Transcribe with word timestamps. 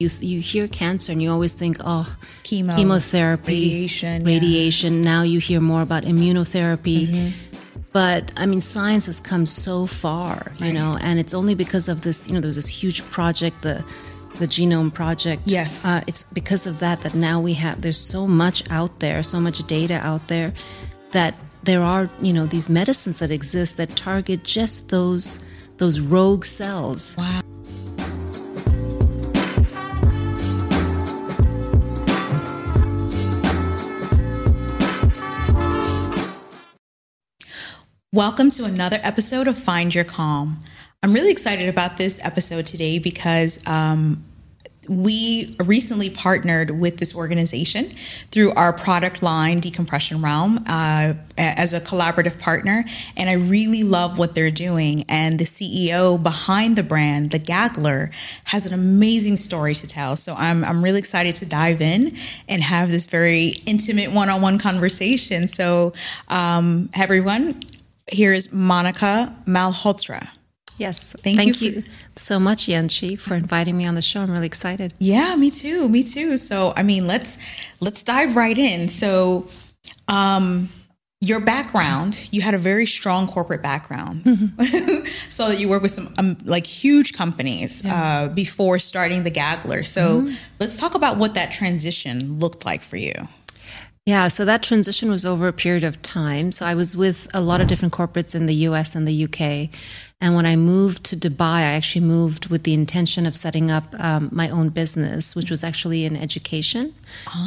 You, 0.00 0.08
you 0.20 0.40
hear 0.40 0.68
cancer 0.68 1.10
and 1.10 1.20
you 1.20 1.28
always 1.28 1.54
think, 1.54 1.78
oh, 1.80 2.06
Chemo, 2.44 2.76
chemotherapy, 2.76 3.52
radiation, 3.64 4.22
yeah. 4.22 4.28
radiation. 4.32 5.02
Now 5.02 5.22
you 5.22 5.40
hear 5.40 5.60
more 5.60 5.82
about 5.82 6.04
immunotherapy. 6.04 7.32
But 7.92 8.32
I 8.36 8.46
mean, 8.46 8.60
science 8.60 9.06
has 9.06 9.18
come 9.18 9.44
so 9.44 9.86
far, 9.86 10.52
you 10.58 10.66
Right. 10.66 10.72
know, 10.74 10.96
and 11.00 11.18
it's 11.18 11.34
only 11.34 11.56
because 11.56 11.88
of 11.88 12.02
this. 12.02 12.28
You 12.28 12.34
know, 12.34 12.40
there 12.40 12.46
was 12.46 12.54
this 12.54 12.68
huge 12.68 13.02
project, 13.10 13.62
the 13.62 13.84
the 14.38 14.46
genome 14.46 14.94
project. 14.94 15.42
Yes. 15.46 15.84
uh, 15.84 16.00
it's 16.06 16.22
because 16.22 16.68
of 16.68 16.78
that 16.78 17.00
that 17.00 17.16
now 17.16 17.40
we 17.40 17.54
have. 17.54 17.80
There's 17.80 17.98
so 17.98 18.24
much 18.24 18.62
out 18.70 19.00
there, 19.00 19.24
so 19.24 19.40
much 19.40 19.66
data 19.66 19.94
out 20.04 20.28
there, 20.28 20.52
that 21.10 21.34
there 21.64 21.82
are 21.82 22.08
you 22.22 22.32
know 22.32 22.46
these 22.46 22.68
medicines 22.68 23.18
that 23.18 23.32
exist 23.32 23.78
that 23.78 23.96
target 23.96 24.44
just 24.44 24.90
those 24.90 25.44
those 25.78 25.98
rogue 25.98 26.44
cells. 26.44 27.16
Wow. 27.18 27.40
Welcome 38.14 38.50
to 38.52 38.64
another 38.64 38.98
episode 39.02 39.48
of 39.48 39.58
Find 39.58 39.94
Your 39.94 40.02
Calm. 40.02 40.60
I'm 41.02 41.12
really 41.12 41.30
excited 41.30 41.68
about 41.68 41.98
this 41.98 42.18
episode 42.24 42.64
today 42.64 42.98
because 42.98 43.62
um, 43.66 44.24
we 44.88 45.54
recently 45.62 46.08
partnered 46.08 46.70
with 46.70 46.96
this 46.96 47.14
organization 47.14 47.90
through 48.30 48.52
our 48.52 48.72
product 48.72 49.22
line, 49.22 49.60
Decompression 49.60 50.22
Realm, 50.22 50.64
uh, 50.66 51.12
as 51.36 51.74
a 51.74 51.80
collaborative 51.82 52.40
partner. 52.40 52.86
And 53.14 53.28
I 53.28 53.34
really 53.34 53.82
love 53.82 54.18
what 54.18 54.34
they're 54.34 54.50
doing. 54.50 55.04
And 55.10 55.38
the 55.38 55.44
CEO 55.44 56.20
behind 56.20 56.76
the 56.76 56.82
brand, 56.82 57.32
the 57.32 57.38
Gaggler, 57.38 58.10
has 58.44 58.64
an 58.64 58.72
amazing 58.72 59.36
story 59.36 59.74
to 59.74 59.86
tell. 59.86 60.16
So 60.16 60.34
I'm, 60.34 60.64
I'm 60.64 60.82
really 60.82 60.98
excited 60.98 61.34
to 61.36 61.46
dive 61.46 61.82
in 61.82 62.16
and 62.48 62.62
have 62.62 62.90
this 62.90 63.06
very 63.06 63.48
intimate 63.66 64.12
one 64.12 64.30
on 64.30 64.40
one 64.40 64.58
conversation. 64.58 65.46
So, 65.46 65.92
um, 66.28 66.88
everyone, 66.94 67.60
here 68.10 68.32
is 68.32 68.52
Monica 68.52 69.34
Malhotra. 69.46 70.28
Yes, 70.78 71.12
Thank 71.24 71.38
thank, 71.38 71.60
you 71.60 71.70
you, 71.72 71.82
so 72.14 72.38
much, 72.38 72.66
Yanchi, 72.66 73.18
for 73.18 73.34
inviting 73.34 73.76
me 73.76 73.84
on 73.84 73.96
the 73.96 74.02
show. 74.02 74.20
I'm 74.20 74.30
really 74.30 74.46
excited. 74.46 74.94
Yeah, 75.00 75.34
me 75.34 75.50
too. 75.50 75.88
Me 75.88 76.04
too. 76.04 76.36
So, 76.36 76.72
I 76.76 76.84
mean, 76.84 77.06
let's 77.06 77.36
let's 77.80 78.04
dive 78.04 78.36
right 78.36 78.56
in. 78.56 78.88
So, 78.88 79.48
um 80.06 80.68
your 81.20 81.40
background, 81.40 82.32
you 82.32 82.40
had 82.40 82.54
a 82.54 82.58
very 82.58 82.86
strong 82.86 83.26
corporate 83.26 83.60
background. 83.60 84.22
so 85.08 85.48
that 85.48 85.58
you 85.58 85.68
work 85.68 85.82
with 85.82 85.90
some 85.90 86.14
um, 86.16 86.36
like 86.44 86.64
huge 86.64 87.12
companies 87.12 87.84
uh, 87.84 88.28
before 88.28 88.78
starting 88.78 89.24
the 89.24 89.30
Gaggler. 89.30 89.82
So, 89.82 90.30
let's 90.60 90.76
talk 90.76 90.94
about 90.94 91.16
what 91.16 91.34
that 91.34 91.50
transition 91.50 92.38
looked 92.38 92.64
like 92.64 92.82
for 92.82 92.96
you. 92.96 93.14
Yeah, 94.08 94.28
so 94.28 94.46
that 94.46 94.62
transition 94.62 95.10
was 95.10 95.24
over 95.26 95.48
a 95.48 95.52
period 95.52 95.84
of 95.84 96.00
time. 96.00 96.50
So 96.50 96.64
I 96.64 96.74
was 96.74 96.96
with 96.96 97.28
a 97.34 97.42
lot 97.42 97.60
of 97.60 97.66
different 97.66 97.92
corporates 97.92 98.34
in 98.34 98.46
the 98.46 98.54
US 98.68 98.94
and 98.96 99.06
the 99.06 99.16
UK. 99.26 99.68
And 100.22 100.34
when 100.34 100.46
I 100.46 100.56
moved 100.56 101.04
to 101.10 101.14
Dubai, 101.16 101.58
I 101.70 101.72
actually 101.78 102.06
moved 102.06 102.48
with 102.52 102.62
the 102.62 102.72
intention 102.72 103.26
of 103.26 103.36
setting 103.36 103.70
up 103.70 103.84
um, 104.08 104.30
my 104.32 104.48
own 104.48 104.70
business, 104.70 105.36
which 105.36 105.50
was 105.50 105.62
actually 105.62 106.06
in 106.06 106.16
education. 106.16 106.94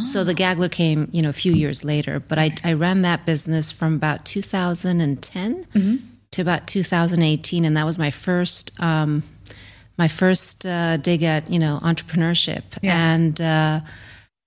So 0.04 0.24
the 0.24 0.36
Gaggler 0.36 0.70
came, 0.70 1.10
you 1.12 1.24
know, 1.24 1.30
a 1.30 1.40
few 1.44 1.52
years 1.64 1.84
later. 1.84 2.20
But 2.20 2.38
I, 2.38 2.48
I 2.64 2.74
ran 2.74 3.02
that 3.02 3.26
business 3.26 3.72
from 3.72 3.96
about 3.96 4.24
2010 4.26 5.66
to 6.32 6.42
about 6.42 6.68
2018, 6.68 7.66
and 7.66 7.76
that 7.76 7.86
was 7.88 7.98
my 7.98 8.12
first. 8.12 8.80
Um, 8.80 9.24
my 9.98 10.08
first 10.08 10.66
uh, 10.66 10.98
dig 10.98 11.22
at 11.24 11.50
you 11.54 11.60
know 11.60 11.80
entrepreneurship 11.84 12.64
Yeah. 12.82 13.14
and 13.14 13.40
uh, 13.40 13.80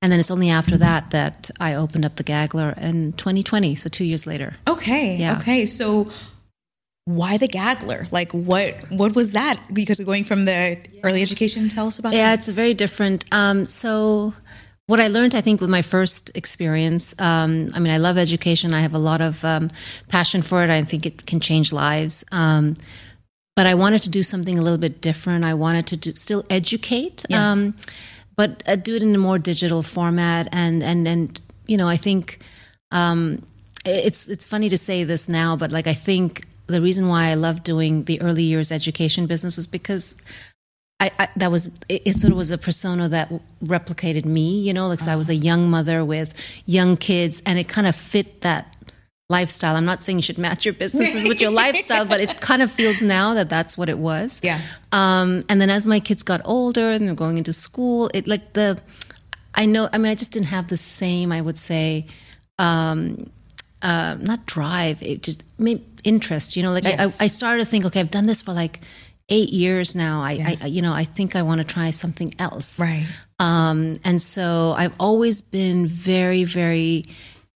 and 0.04 0.12
then 0.12 0.20
it's 0.20 0.30
only 0.30 0.50
after 0.50 0.76
that 0.76 1.10
that 1.12 1.50
I 1.58 1.74
opened 1.76 2.04
up 2.04 2.16
the 2.16 2.24
Gaggler 2.24 2.74
in 2.78 3.14
2020, 3.14 3.74
so 3.74 3.88
two 3.88 4.04
years 4.04 4.26
later. 4.26 4.54
Okay. 4.68 5.16
Yeah. 5.16 5.38
Okay. 5.38 5.64
So, 5.64 6.10
why 7.06 7.38
the 7.38 7.48
Gaggler? 7.48 8.06
Like, 8.12 8.30
what 8.32 8.74
what 8.90 9.14
was 9.14 9.32
that? 9.32 9.58
Because 9.72 9.98
going 10.00 10.24
from 10.24 10.44
the 10.44 10.76
early 11.02 11.22
education, 11.22 11.70
tell 11.70 11.86
us 11.86 11.98
about 11.98 12.12
Yeah, 12.12 12.30
that. 12.36 12.40
it's 12.40 12.48
very 12.48 12.74
different. 12.74 13.24
Um, 13.32 13.64
so, 13.64 14.34
what 14.88 15.00
I 15.00 15.08
learned, 15.08 15.34
I 15.34 15.40
think, 15.40 15.62
with 15.62 15.70
my 15.70 15.80
first 15.80 16.30
experience, 16.36 17.14
um, 17.18 17.70
I 17.72 17.78
mean, 17.78 17.92
I 17.94 17.96
love 17.96 18.18
education. 18.18 18.74
I 18.74 18.82
have 18.82 18.92
a 18.94 18.98
lot 18.98 19.22
of 19.22 19.42
um, 19.42 19.70
passion 20.08 20.42
for 20.42 20.62
it. 20.64 20.68
I 20.68 20.82
think 20.84 21.06
it 21.06 21.24
can 21.26 21.40
change 21.40 21.72
lives. 21.72 22.24
Um, 22.30 22.74
but 23.56 23.66
I 23.66 23.74
wanted 23.74 24.02
to 24.02 24.10
do 24.10 24.22
something 24.22 24.58
a 24.58 24.62
little 24.62 24.78
bit 24.78 25.00
different. 25.00 25.44
I 25.46 25.54
wanted 25.54 25.86
to 25.86 25.96
do, 25.96 26.12
still 26.14 26.44
educate, 26.50 27.24
Yeah. 27.30 27.54
But 28.36 28.62
uh, 28.66 28.76
do 28.76 28.94
it 28.94 29.02
in 29.02 29.14
a 29.14 29.18
more 29.18 29.38
digital 29.38 29.82
format. 29.82 30.48
And 30.52 30.82
and 30.82 31.06
and 31.06 31.40
you 31.66 31.76
know, 31.76 31.88
I 31.88 31.96
think 31.96 32.40
um, 32.90 33.44
it's 33.84 34.28
it's 34.28 34.46
funny 34.46 34.68
to 34.68 34.78
say 34.78 35.04
this 35.04 35.28
now, 35.28 35.56
but 35.56 35.72
like 35.72 35.86
I 35.86 35.94
think 35.94 36.46
the 36.66 36.80
reason 36.80 37.08
why 37.08 37.26
I 37.26 37.34
love 37.34 37.62
doing 37.62 38.04
the 38.04 38.20
early 38.22 38.42
years 38.42 38.72
education 38.72 39.26
business 39.26 39.56
was 39.56 39.66
because 39.66 40.16
I, 41.00 41.10
I 41.18 41.28
that 41.36 41.50
was 41.50 41.66
it, 41.88 42.02
it 42.06 42.16
sort 42.16 42.30
of 42.30 42.38
was 42.38 42.50
a 42.50 42.58
persona 42.58 43.08
that 43.08 43.32
replicated 43.64 44.24
me, 44.24 44.60
you 44.60 44.72
know, 44.72 44.88
like 44.88 45.00
so 45.00 45.12
I 45.12 45.16
was 45.16 45.28
a 45.28 45.34
young 45.34 45.68
mother 45.68 46.04
with 46.04 46.34
young 46.66 46.96
kids, 46.96 47.42
and 47.44 47.58
it 47.58 47.68
kind 47.68 47.86
of 47.86 47.94
fit 47.94 48.40
that 48.40 48.73
lifestyle. 49.28 49.74
I'm 49.76 49.84
not 49.84 50.02
saying 50.02 50.18
you 50.18 50.22
should 50.22 50.38
match 50.38 50.64
your 50.64 50.74
businesses 50.74 51.26
with 51.26 51.40
your 51.40 51.50
lifestyle, 51.62 52.04
but 52.04 52.20
it 52.20 52.40
kind 52.40 52.62
of 52.62 52.70
feels 52.70 53.00
now 53.00 53.34
that 53.34 53.48
that's 53.48 53.78
what 53.78 53.88
it 53.88 53.98
was. 53.98 54.40
Yeah. 54.42 54.60
Um, 54.92 55.44
and 55.48 55.60
then 55.60 55.70
as 55.70 55.86
my 55.86 56.00
kids 56.00 56.22
got 56.22 56.42
older 56.44 56.90
and 56.90 57.08
they're 57.08 57.14
going 57.14 57.38
into 57.38 57.52
school, 57.52 58.10
it 58.12 58.26
like 58.26 58.52
the, 58.52 58.78
I 59.54 59.66
know, 59.66 59.88
I 59.92 59.98
mean, 59.98 60.10
I 60.10 60.14
just 60.14 60.32
didn't 60.32 60.48
have 60.48 60.68
the 60.68 60.76
same, 60.76 61.32
I 61.32 61.40
would 61.40 61.58
say, 61.58 62.06
um, 62.58 63.30
uh, 63.82 64.16
not 64.20 64.46
drive, 64.46 65.02
it 65.02 65.22
just 65.22 65.42
maybe 65.58 65.84
interest, 66.04 66.56
you 66.56 66.62
know, 66.62 66.72
like 66.72 66.84
Yes. 66.84 67.20
I, 67.20 67.24
I 67.24 67.28
started 67.28 67.64
to 67.64 67.66
think, 67.66 67.86
okay, 67.86 68.00
I've 68.00 68.10
done 68.10 68.26
this 68.26 68.42
for 68.42 68.52
like 68.52 68.80
eight 69.30 69.50
years 69.50 69.94
now. 69.94 70.20
I, 70.22 70.58
I 70.60 70.66
you 70.66 70.82
know, 70.82 70.92
I 70.92 71.04
think 71.04 71.34
I 71.34 71.42
want 71.42 71.60
to 71.60 71.64
try 71.64 71.90
something 71.92 72.32
else. 72.38 72.78
Right. 72.78 73.06
Um, 73.38 73.96
and 74.04 74.20
so 74.20 74.74
I've 74.76 74.94
always 75.00 75.40
been 75.40 75.86
very, 75.86 76.44
very 76.44 77.04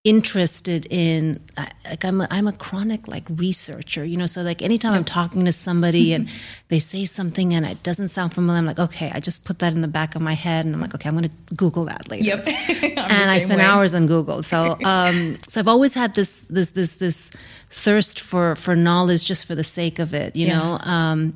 interested 0.09 0.87
in 0.91 1.39
like 1.85 2.03
I'm 2.03 2.23
a, 2.23 2.29
I'm 2.31 2.49
a 2.49 2.53
chronic 2.53 3.07
like 3.09 3.25
researcher, 3.29 4.05
you 4.05 4.17
know. 4.17 4.25
So 4.27 4.41
like 4.41 4.63
anytime 4.63 4.95
I'm 4.95 5.05
talking 5.05 5.45
to 5.45 5.53
somebody 5.53 6.15
and 6.15 6.29
they 6.69 6.79
say 6.79 7.05
something 7.05 7.53
and 7.53 7.67
it 7.67 7.83
doesn't 7.83 8.09
sound 8.09 8.33
familiar, 8.33 8.59
I'm 8.59 8.65
like, 8.67 8.79
okay, 8.79 9.11
I 9.15 9.21
just 9.21 9.45
put 9.45 9.59
that 9.59 9.75
in 9.75 9.83
the 9.83 9.89
back 9.89 10.15
of 10.15 10.23
my 10.23 10.33
head 10.33 10.65
and 10.65 10.75
I'm 10.75 10.81
like, 10.81 10.95
okay, 10.95 11.09
I'm 11.11 11.17
going 11.17 11.29
to 11.29 11.55
Google 11.55 11.85
that 11.85 12.09
later 12.09 12.25
Yep. 12.25 12.47
and 13.11 13.31
I 13.31 13.37
spend 13.39 13.61
hours 13.61 13.95
on 13.95 14.07
Google. 14.07 14.43
So, 14.43 14.79
um, 14.85 15.37
so 15.47 15.61
I've 15.61 15.69
always 15.69 15.93
had 15.95 16.15
this 16.15 16.33
this 16.49 16.71
this 16.71 16.95
this 16.97 17.31
thirst 17.69 18.21
for 18.21 18.57
for 18.57 18.75
knowledge 18.75 19.27
just 19.27 19.47
for 19.47 19.55
the 19.55 19.65
sake 19.65 19.99
of 19.99 20.15
it, 20.15 20.35
you 20.37 20.47
Yeah. 20.47 20.59
know. 20.59 20.79
Um, 20.83 21.35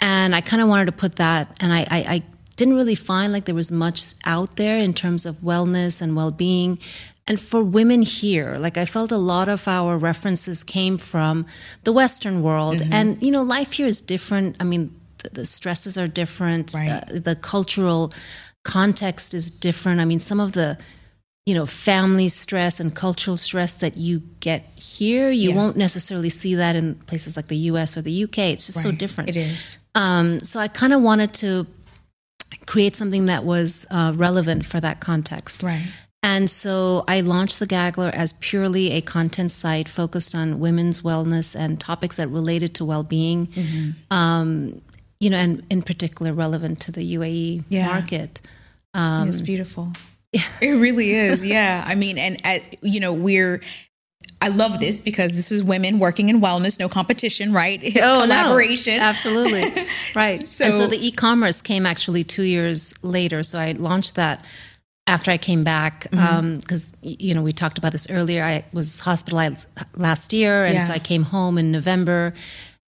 and 0.00 0.34
I 0.34 0.40
kind 0.40 0.62
of 0.62 0.68
wanted 0.68 0.86
to 0.86 0.92
put 0.92 1.16
that, 1.16 1.56
and 1.60 1.72
I, 1.72 1.80
I, 1.90 1.98
I 2.16 2.22
didn't 2.56 2.74
really 2.74 2.94
find 2.94 3.32
like 3.32 3.44
there 3.44 3.54
was 3.54 3.70
much 3.70 4.14
out 4.24 4.56
there 4.56 4.78
in 4.78 4.94
terms 4.94 5.26
of 5.26 5.36
wellness 5.36 6.00
and 6.00 6.16
well 6.16 6.30
being. 6.30 6.78
And 7.28 7.40
for 7.40 7.62
women 7.62 8.02
here, 8.02 8.56
like 8.58 8.78
I 8.78 8.84
felt 8.84 9.10
a 9.10 9.16
lot 9.18 9.48
of 9.48 9.66
our 9.66 9.98
references 9.98 10.62
came 10.62 10.96
from 10.98 11.44
the 11.84 11.92
Western 11.92 12.40
world, 12.42 12.78
Mm-hmm. 12.78 12.92
and 12.92 13.22
you 13.22 13.30
know, 13.32 13.42
life 13.42 13.72
here 13.72 13.88
is 13.88 14.00
different. 14.00 14.56
I 14.60 14.64
mean, 14.64 14.94
the, 15.22 15.30
the 15.30 15.44
stresses 15.46 15.98
are 15.98 16.06
different. 16.08 16.72
Right. 16.74 16.90
Uh, 16.90 17.18
the 17.18 17.34
cultural 17.34 18.12
context 18.64 19.34
is 19.34 19.50
different. 19.50 20.00
I 20.00 20.04
mean, 20.04 20.20
some 20.20 20.38
of 20.40 20.52
the 20.52 20.78
you 21.46 21.54
know 21.54 21.66
family 21.66 22.28
stress 22.28 22.78
and 22.80 22.94
cultural 22.94 23.36
stress 23.36 23.74
that 23.78 23.96
you 23.96 24.22
get 24.40 24.62
here, 24.80 25.30
you 25.32 25.50
Yeah. 25.50 25.56
won't 25.56 25.76
necessarily 25.76 26.30
see 26.30 26.54
that 26.56 26.76
in 26.76 26.94
places 27.06 27.36
like 27.36 27.48
the 27.48 27.56
U.S. 27.72 27.96
or 27.96 28.02
the 28.02 28.12
U.K. 28.12 28.52
It's 28.52 28.66
just 28.66 28.82
so 28.82 28.92
different. 28.92 29.30
It 29.30 29.36
is. 29.36 29.78
Um, 29.96 30.38
so 30.40 30.60
I 30.60 30.68
kind 30.68 30.92
of 30.92 31.02
wanted 31.02 31.34
to 31.34 31.66
create 32.66 32.94
something 32.96 33.26
that 33.26 33.42
was 33.44 33.84
uh, 33.90 34.12
relevant 34.14 34.64
for 34.64 34.78
that 34.80 35.00
context. 35.00 35.62
Right. 35.64 35.86
And 36.28 36.50
so 36.50 37.04
I 37.06 37.20
launched 37.20 37.60
the 37.60 37.66
Gaggler 37.66 38.10
as 38.12 38.32
purely 38.34 38.90
a 38.92 39.00
content 39.00 39.52
site 39.52 39.88
focused 39.88 40.34
on 40.34 40.58
women's 40.58 41.02
wellness 41.02 41.54
and 41.54 41.78
topics 41.80 42.16
that 42.16 42.26
related 42.28 42.74
to 42.74 42.84
well-being, 42.84 43.46
Mm-hmm. 43.46 43.90
um, 44.10 44.82
you 45.20 45.30
know, 45.30 45.36
and 45.38 45.62
in 45.70 45.82
particular 45.82 46.32
relevant 46.34 46.80
to 46.80 46.90
the 46.92 47.14
UAE 47.14 47.62
Yeah. 47.68 47.86
market. 47.86 48.40
Um, 48.92 49.28
it's 49.28 49.40
beautiful. 49.40 49.92
It 50.60 50.72
really 50.72 51.12
is. 51.14 51.44
Yeah. 51.46 51.82
I 51.86 51.94
mean, 51.94 52.18
and 52.18 52.44
at, 52.44 52.62
you 52.82 53.00
know, 53.00 53.14
we're. 53.14 53.60
I 54.42 54.48
love 54.48 54.80
this 54.80 55.00
because 55.00 55.32
this 55.32 55.50
is 55.50 55.62
women 55.62 55.98
working 55.98 56.28
in 56.28 56.40
wellness, 56.42 56.78
no 56.78 56.88
competition, 56.88 57.52
right? 57.52 57.78
It's 57.82 57.96
Oh, 58.02 58.20
no. 58.20 58.22
collaboration. 58.26 58.98
Absolutely. 59.00 59.62
right. 60.14 60.40
So- 60.40 60.64
and 60.66 60.74
so 60.74 60.86
the 60.88 60.98
e-commerce 61.06 61.62
came 61.62 61.86
actually 61.86 62.24
two 62.24 62.42
years 62.42 62.92
later. 63.02 63.42
So 63.44 63.58
I 63.58 63.72
launched 63.72 64.16
that 64.16 64.44
after 65.06 65.30
I 65.30 65.38
came 65.38 65.62
back 65.62 66.06
Mm-hmm. 66.10 66.58
because 66.58 66.94
you 67.02 67.34
know 67.34 67.42
we 67.42 67.52
talked 67.52 67.78
about 67.78 67.92
this 67.92 68.06
earlier. 68.10 68.42
I 68.42 68.64
was 68.72 69.00
hospitalized 69.00 69.66
last 69.96 70.32
year, 70.32 70.64
and 70.64 70.80
so 70.80 70.92
I 70.92 70.98
came 70.98 71.22
home 71.24 71.58
in 71.58 71.70
November. 71.72 72.32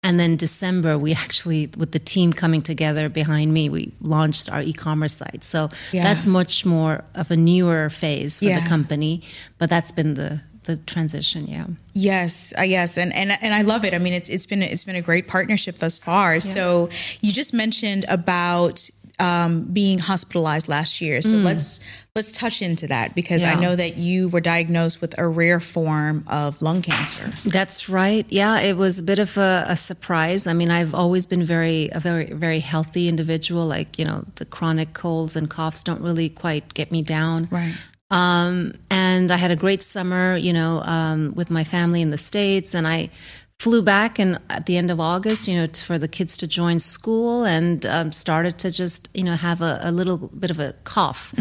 And 0.04 0.18
then 0.20 0.36
December, 0.36 0.96
we 0.96 1.12
actually, 1.12 1.70
with 1.76 1.90
the 1.90 1.98
team 1.98 2.32
coming 2.32 2.62
together 2.62 3.08
behind 3.08 3.52
me, 3.52 3.68
we 3.68 3.92
launched 4.00 4.48
our 4.48 4.62
e-commerce 4.62 5.14
site. 5.14 5.42
So 5.42 5.70
Yeah. 5.92 6.04
that's 6.04 6.24
much 6.24 6.64
more 6.64 7.02
of 7.16 7.32
a 7.32 7.36
newer 7.36 7.90
phase 7.90 8.38
for 8.38 8.44
Yeah. 8.44 8.60
the 8.60 8.68
company, 8.68 9.22
but 9.58 9.68
that's 9.68 9.90
been 9.92 10.14
the 10.14 10.40
the 10.64 10.76
transition. 10.76 11.46
Yeah. 11.48 11.66
Yes, 11.94 12.52
uh, 12.58 12.62
yes, 12.62 12.98
and, 12.98 13.12
and 13.14 13.30
and 13.42 13.52
I 13.54 13.62
love 13.62 13.84
it. 13.86 13.92
I 13.94 13.98
mean, 13.98 14.12
it's 14.12 14.28
it's 14.28 14.46
been 14.46 14.62
it's 14.62 14.84
been 14.84 14.96
a 14.96 15.02
great 15.02 15.26
partnership 15.26 15.78
thus 15.78 15.98
far. 15.98 16.40
So 16.40 16.90
you 17.22 17.32
just 17.32 17.52
mentioned 17.54 18.04
about 18.08 18.88
um, 19.20 19.64
being 19.64 19.98
hospitalized 19.98 20.68
last 20.68 21.00
year. 21.00 21.20
So 21.22 21.36
let's 21.36 21.80
let's 22.14 22.32
touch 22.32 22.62
into 22.62 22.86
that 22.86 23.14
because 23.14 23.42
I 23.42 23.54
Mm. 23.54 23.60
Know 23.62 23.76
that 23.76 23.96
you 23.96 24.28
were 24.28 24.40
diagnosed 24.40 25.00
with 25.00 25.18
a 25.18 25.26
rare 25.26 25.58
form 25.60 26.22
of 26.28 26.62
lung 26.62 26.82
cancer. 26.82 27.30
That's 27.48 27.88
right. 27.88 28.24
Yeah, 28.28 28.60
it 28.60 28.76
was 28.76 28.98
a 29.00 29.02
bit 29.02 29.18
of 29.18 29.36
a, 29.36 29.64
a 29.68 29.76
surprise. 29.76 30.46
I 30.46 30.52
mean, 30.52 30.70
I've 30.70 30.94
always 30.94 31.26
been 31.26 31.44
very 31.44 31.88
a 31.92 32.00
very 32.00 32.32
very 32.32 32.60
healthy 32.60 33.08
individual. 33.08 33.66
Like 33.66 33.98
you 33.98 34.04
know, 34.04 34.24
the 34.36 34.44
chronic 34.44 34.92
colds 34.94 35.34
and 35.36 35.50
coughs 35.50 35.82
don't 35.82 36.00
really 36.00 36.28
quite 36.28 36.74
get 36.74 36.92
me 36.92 37.02
down. 37.02 37.48
Right. 37.50 37.74
Um, 38.10 38.72
and 38.90 39.30
I 39.30 39.36
had 39.36 39.50
a 39.50 39.56
great 39.56 39.82
summer, 39.82 40.36
you 40.36 40.52
know, 40.52 40.80
um, 40.80 41.34
with 41.34 41.50
my 41.50 41.64
family 41.64 42.00
in 42.00 42.10
the 42.10 42.18
states, 42.18 42.74
and 42.74 42.86
I 42.86 43.10
flew 43.58 43.82
back 43.82 44.20
and 44.20 44.38
at 44.50 44.66
the 44.66 44.76
end 44.76 44.90
of 44.90 45.00
August, 45.00 45.48
you 45.48 45.56
know, 45.56 45.66
for 45.66 45.98
the 45.98 46.06
kids 46.06 46.36
to 46.36 46.46
join 46.46 46.78
school, 46.78 47.44
and 47.44 47.84
um, 47.86 48.12
started 48.12 48.58
to 48.60 48.70
just, 48.70 49.08
you 49.14 49.24
know, 49.24 49.34
have 49.34 49.60
a, 49.62 49.80
a 49.82 49.90
little 49.90 50.16
bit 50.16 50.50
of 50.50 50.60
a 50.60 50.74
cough, 50.84 51.34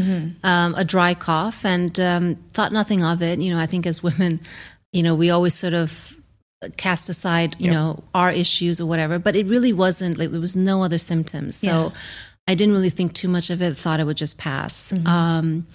um, 0.43 0.73
a 0.75 0.83
dry 0.83 1.13
cough, 1.13 1.63
and 1.63 1.99
um, 1.99 2.35
thought 2.53 2.71
nothing 2.71 3.03
of 3.03 3.21
it. 3.21 3.39
You 3.39 3.53
know, 3.53 3.59
I 3.59 3.67
think 3.67 3.85
as 3.85 4.01
women, 4.01 4.39
you 4.91 5.03
know, 5.03 5.13
we 5.13 5.29
always 5.29 5.53
sort 5.53 5.73
of 5.75 6.13
cast 6.75 7.07
aside, 7.07 7.55
you 7.59 7.69
know, 7.71 8.03
our 8.15 8.31
issues 8.31 8.81
or 8.81 8.87
whatever, 8.87 9.19
but 9.19 9.35
it 9.35 9.45
really 9.45 9.71
wasn't. 9.73 10.17
Like, 10.17 10.31
there 10.31 10.41
was 10.41 10.55
no 10.55 10.81
other 10.81 10.97
symptoms, 10.97 11.55
so 11.55 11.67
Yeah. 11.67 11.89
I 12.49 12.55
didn't 12.55 12.73
really 12.73 12.89
think 12.89 13.13
too 13.13 13.27
much 13.27 13.49
of 13.51 13.61
it. 13.61 13.75
Thought 13.77 13.99
it 13.99 14.05
would 14.05 14.17
just 14.17 14.37
pass. 14.39 14.93
Um, 15.05 15.67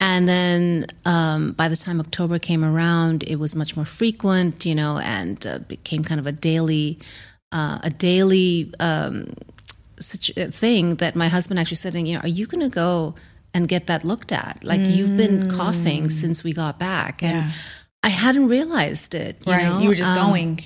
and 0.00 0.28
then 0.28 0.86
um, 1.04 1.52
by 1.52 1.68
the 1.68 1.76
time 1.76 2.00
October 2.00 2.38
came 2.38 2.64
around, 2.64 3.22
it 3.24 3.36
was 3.36 3.54
much 3.56 3.76
more 3.76 3.84
frequent, 3.86 4.64
you 4.64 4.74
know, 4.74 4.98
and 4.98 5.44
uh, 5.46 5.58
became 5.60 6.04
kind 6.04 6.20
of 6.20 6.26
a 6.26 6.32
daily, 6.32 6.98
uh, 7.52 7.78
a 7.82 7.90
daily 7.90 8.72
um, 8.80 9.32
situ- 9.98 10.40
uh, 10.40 10.46
thing 10.50 10.96
that 10.96 11.16
my 11.16 11.28
husband 11.28 11.58
actually 11.58 11.76
said, 11.76 11.94
you 11.94 12.14
know, 12.14 12.20
are 12.20 12.28
you 12.28 12.46
going 12.46 12.60
to 12.62 12.68
go 12.74 13.14
and 13.54 13.66
get 13.66 13.86
that 13.88 14.04
looked 14.04 14.30
at? 14.32 14.62
Like 14.62 14.80
you've 14.82 15.16
been 15.16 15.50
coughing 15.50 16.10
since 16.10 16.44
we 16.44 16.52
got 16.52 16.78
back, 16.78 17.22
and 17.22 17.36
Yeah. 17.46 17.50
I 18.04 18.10
hadn't 18.10 18.48
realized 18.48 19.14
it. 19.14 19.44
You 19.46 19.52
right. 19.52 19.64
know? 19.64 19.80
You 19.80 19.88
were 19.88 19.94
just 19.96 20.10
Um, 20.10 20.30
going. 20.30 20.60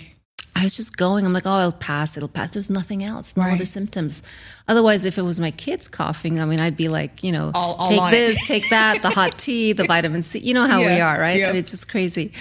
I 0.54 0.64
was 0.64 0.76
just 0.76 0.96
going. 0.96 1.24
I'm 1.24 1.32
like, 1.32 1.44
oh, 1.46 1.58
it'll 1.60 1.72
pass. 1.72 2.16
It'll 2.16 2.28
pass. 2.28 2.50
There's 2.50 2.70
nothing 2.70 3.02
else. 3.02 3.36
No 3.36 3.44
Right. 3.44 3.54
other 3.54 3.64
symptoms. 3.64 4.22
Otherwise, 4.68 5.04
if 5.04 5.16
it 5.18 5.22
was 5.22 5.40
my 5.40 5.50
kids 5.50 5.88
coughing, 5.88 6.38
I 6.40 6.44
mean, 6.44 6.60
I'd 6.60 6.76
be 6.76 6.88
like, 6.88 7.24
you 7.24 7.32
know, 7.32 7.50
All- 7.54 7.74
all 7.76 7.88
take 7.88 8.10
this, 8.10 8.46
take 8.46 8.68
that, 8.70 9.02
the 9.02 9.10
hot 9.10 9.38
tea, 9.38 9.72
the 9.72 9.84
vitamin 9.94 10.22
C. 10.22 10.38
You 10.40 10.54
know 10.54 10.66
how 10.66 10.80
we 10.80 11.00
are, 11.00 11.18
right? 11.18 11.38
Yeah. 11.38 11.48
I 11.48 11.52
mean, 11.52 11.60
it's 11.60 11.70
just 11.70 11.88
crazy. 11.88 12.32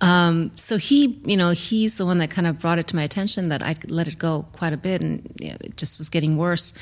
Um, 0.00 0.52
so 0.54 0.76
he, 0.76 1.20
you 1.24 1.36
know, 1.36 1.50
he's 1.50 1.98
the 1.98 2.06
one 2.06 2.18
that 2.18 2.30
kind 2.30 2.46
of 2.46 2.58
brought 2.58 2.78
it 2.78 2.86
to 2.88 2.96
my 2.96 3.02
attention 3.02 3.48
that 3.50 3.62
I 3.62 3.74
let 3.88 4.08
it 4.08 4.16
go 4.18 4.46
quite 4.52 4.72
a 4.72 4.76
bit, 4.76 5.00
and 5.02 5.30
you 5.40 5.50
know, 5.50 5.56
it 5.60 5.76
just 5.76 5.98
was 5.98 6.08
getting 6.08 6.36
worse. 6.36 6.72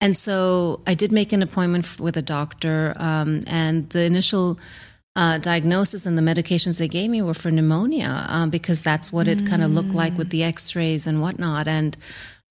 And 0.00 0.14
so 0.16 0.80
I 0.86 0.94
did 0.94 1.12
make 1.12 1.32
an 1.32 1.42
appointment 1.42 1.98
with 1.98 2.16
a 2.16 2.22
doctor, 2.22 2.92
um, 2.96 3.44
and 3.46 3.88
the 3.90 4.02
initial 4.04 4.58
uh, 5.16 5.38
diagnosis 5.38 6.04
and 6.04 6.16
the 6.16 6.22
medications 6.22 6.78
they 6.78 6.88
gave 6.88 7.10
me 7.10 7.22
were 7.22 7.34
for 7.34 7.50
pneumonia 7.50 8.26
um, 8.28 8.50
because 8.50 8.82
that's 8.82 9.10
what 9.10 9.26
it 9.26 9.46
kind 9.46 9.62
of 9.62 9.70
looked 9.70 9.94
like 9.94 10.16
with 10.18 10.28
the 10.28 10.44
X-rays 10.44 11.06
and 11.06 11.22
whatnot. 11.22 11.66
And 11.66 11.96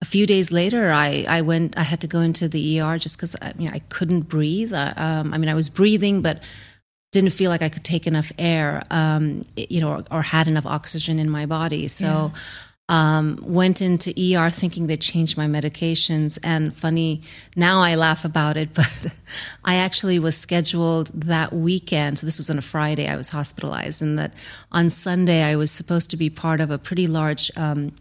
a 0.01 0.05
few 0.05 0.25
days 0.25 0.51
later, 0.51 0.91
I, 0.91 1.25
I 1.29 1.41
went. 1.41 1.77
I 1.77 1.83
had 1.83 2.01
to 2.01 2.07
go 2.07 2.21
into 2.21 2.47
the 2.49 2.81
ER 2.81 2.97
just 2.97 3.17
because 3.17 3.35
I, 3.41 3.53
you 3.57 3.67
know, 3.67 3.73
I 3.73 3.79
couldn't 3.89 4.21
breathe. 4.21 4.73
I, 4.73 4.89
um, 4.97 5.33
I 5.33 5.37
mean, 5.37 5.49
I 5.49 5.53
was 5.53 5.69
breathing, 5.69 6.21
but 6.21 6.41
didn't 7.11 7.29
feel 7.29 7.49
like 7.49 7.61
I 7.61 7.69
could 7.69 7.83
take 7.83 8.07
enough 8.07 8.31
air, 8.37 8.83
um, 8.89 9.45
you 9.55 9.79
know, 9.79 9.91
or, 9.91 10.03
or 10.11 10.21
had 10.21 10.47
enough 10.47 10.65
oxygen 10.65 11.19
in 11.19 11.29
my 11.29 11.45
body. 11.45 11.87
So. 11.87 12.31
Um, 12.87 13.39
went 13.41 13.81
into 13.81 14.11
ER 14.11 14.51
thinking 14.51 14.85
they 14.85 14.97
changed 14.97 15.37
my 15.37 15.47
medications. 15.47 16.37
And 16.43 16.75
funny, 16.75 17.23
now 17.55 17.81
I 17.81 17.95
laugh 17.95 18.25
about 18.25 18.57
it, 18.57 18.73
but 18.75 19.07
I 19.63 19.75
actually 19.75 20.19
was 20.19 20.37
scheduled 20.37 21.07
that 21.13 21.51
weekend. 21.51 22.19
So 22.19 22.27
this 22.27 22.37
was 22.37 22.49
on 22.49 22.59
a 22.59 22.61
Friday, 22.61 23.07
I 23.07 23.15
was 23.15 23.29
hospitalized. 23.29 24.01
And 24.03 24.19
that 24.19 24.33
on 24.71 24.91
Sunday, 24.91 25.41
I 25.43 25.55
was 25.55 25.71
supposed 25.71 26.11
to 26.11 26.17
be 26.17 26.29
part 26.29 26.61
of 26.61 26.69
a 26.69 26.77
pretty 26.77 27.07
large 27.07 27.51
um, 27.57 27.91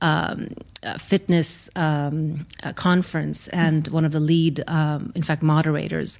um, 0.00 0.48
uh, 0.82 0.98
fitness 0.98 1.70
um, 1.76 2.46
uh, 2.62 2.72
conference 2.72 3.48
and 3.48 3.88
one 3.88 4.04
of 4.04 4.12
the 4.12 4.20
lead, 4.20 4.62
um, 4.68 5.12
in 5.14 5.22
fact, 5.22 5.42
moderators 5.42 6.18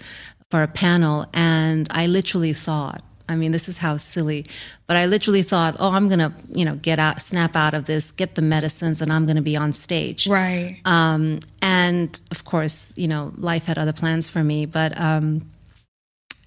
for 0.50 0.62
a 0.62 0.68
panel. 0.68 1.26
And 1.34 1.86
I 1.90 2.06
literally 2.06 2.52
thought, 2.52 3.02
I 3.28 3.36
mean, 3.36 3.52
this 3.52 3.68
is 3.68 3.78
how 3.78 3.96
silly, 3.96 4.44
but 4.86 4.96
I 4.96 5.06
literally 5.06 5.42
thought, 5.42 5.76
oh, 5.78 5.92
I'm 5.92 6.08
going 6.08 6.18
to, 6.18 6.32
you 6.54 6.64
know, 6.64 6.74
get 6.76 6.98
out, 6.98 7.22
snap 7.22 7.56
out 7.56 7.72
of 7.72 7.86
this, 7.86 8.10
get 8.10 8.34
the 8.34 8.42
medicines, 8.42 9.00
and 9.00 9.10
I'm 9.12 9.24
going 9.24 9.36
to 9.36 9.42
be 9.42 9.56
on 9.56 9.72
stage. 9.72 10.26
Right. 10.26 10.78
Um, 10.84 11.40
and 11.62 12.20
of 12.30 12.44
course, 12.44 12.92
you 12.96 13.08
know, 13.08 13.32
life 13.38 13.64
had 13.64 13.78
other 13.78 13.94
plans 13.94 14.28
for 14.28 14.44
me, 14.44 14.66
but, 14.66 14.98
um, 15.00 15.50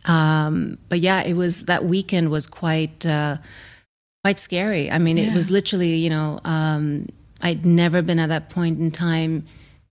um, 0.06 0.78
but 0.88 1.00
yeah, 1.00 1.24
it 1.24 1.34
was 1.34 1.66
that 1.66 1.84
weekend 1.86 2.30
was 2.30 2.48
quite, 2.48 3.06
uh, 3.06 3.38
quite 4.24 4.40
scary. 4.40 4.92
I 4.92 5.00
mean, 5.00 5.18
Yeah. 5.18 5.32
it 5.32 5.34
was 5.34 5.50
literally, 5.50 5.96
you 5.96 6.10
know, 6.10 6.40
um, 6.46 7.08
I'd 7.42 7.66
never 7.66 8.02
been 8.02 8.20
at 8.20 8.30
that 8.30 8.50
point 8.50 8.80
in 8.80 8.92
time 8.92 9.46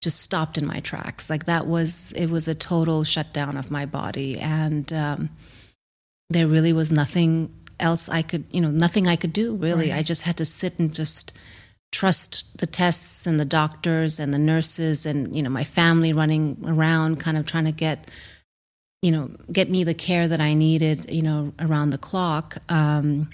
just 0.02 0.20
stopped 0.20 0.58
in 0.58 0.66
my 0.66 0.80
tracks. 0.80 1.30
Like 1.30 1.46
that 1.46 1.66
was, 1.66 2.12
it 2.12 2.26
was 2.26 2.46
a 2.46 2.54
total 2.54 3.04
shutdown 3.04 3.56
of 3.56 3.70
my 3.70 3.86
body. 3.86 4.38
And, 4.38 4.92
um, 4.92 5.30
there 6.34 6.46
really 6.46 6.72
was 6.72 6.92
nothing 6.92 7.54
else 7.80 8.08
I 8.08 8.22
could, 8.22 8.44
you 8.50 8.60
know, 8.60 8.70
nothing 8.70 9.08
I 9.08 9.16
could 9.16 9.32
do 9.32 9.56
really. 9.56 9.90
Right. 9.90 9.98
I 9.98 10.02
just 10.02 10.22
had 10.22 10.36
to 10.36 10.44
sit 10.44 10.78
and 10.78 10.92
just 10.92 11.36
trust 11.92 12.58
the 12.58 12.66
tests 12.66 13.26
and 13.26 13.38
the 13.38 13.44
doctors 13.44 14.18
and 14.18 14.34
the 14.34 14.38
nurses 14.38 15.06
and, 15.06 15.34
you 15.34 15.42
know, 15.42 15.50
my 15.50 15.64
family 15.64 16.12
running 16.12 16.56
around 16.66 17.20
kind 17.20 17.36
of 17.36 17.46
trying 17.46 17.64
to 17.64 17.72
get, 17.72 18.10
you 19.00 19.12
know, 19.12 19.30
get 19.52 19.70
me 19.70 19.84
the 19.84 19.94
care 19.94 20.26
that 20.28 20.40
I 20.40 20.54
needed, 20.54 21.10
you 21.12 21.22
know, 21.22 21.52
around 21.60 21.90
the 21.90 21.98
clock. 21.98 22.58
Um, 22.68 23.30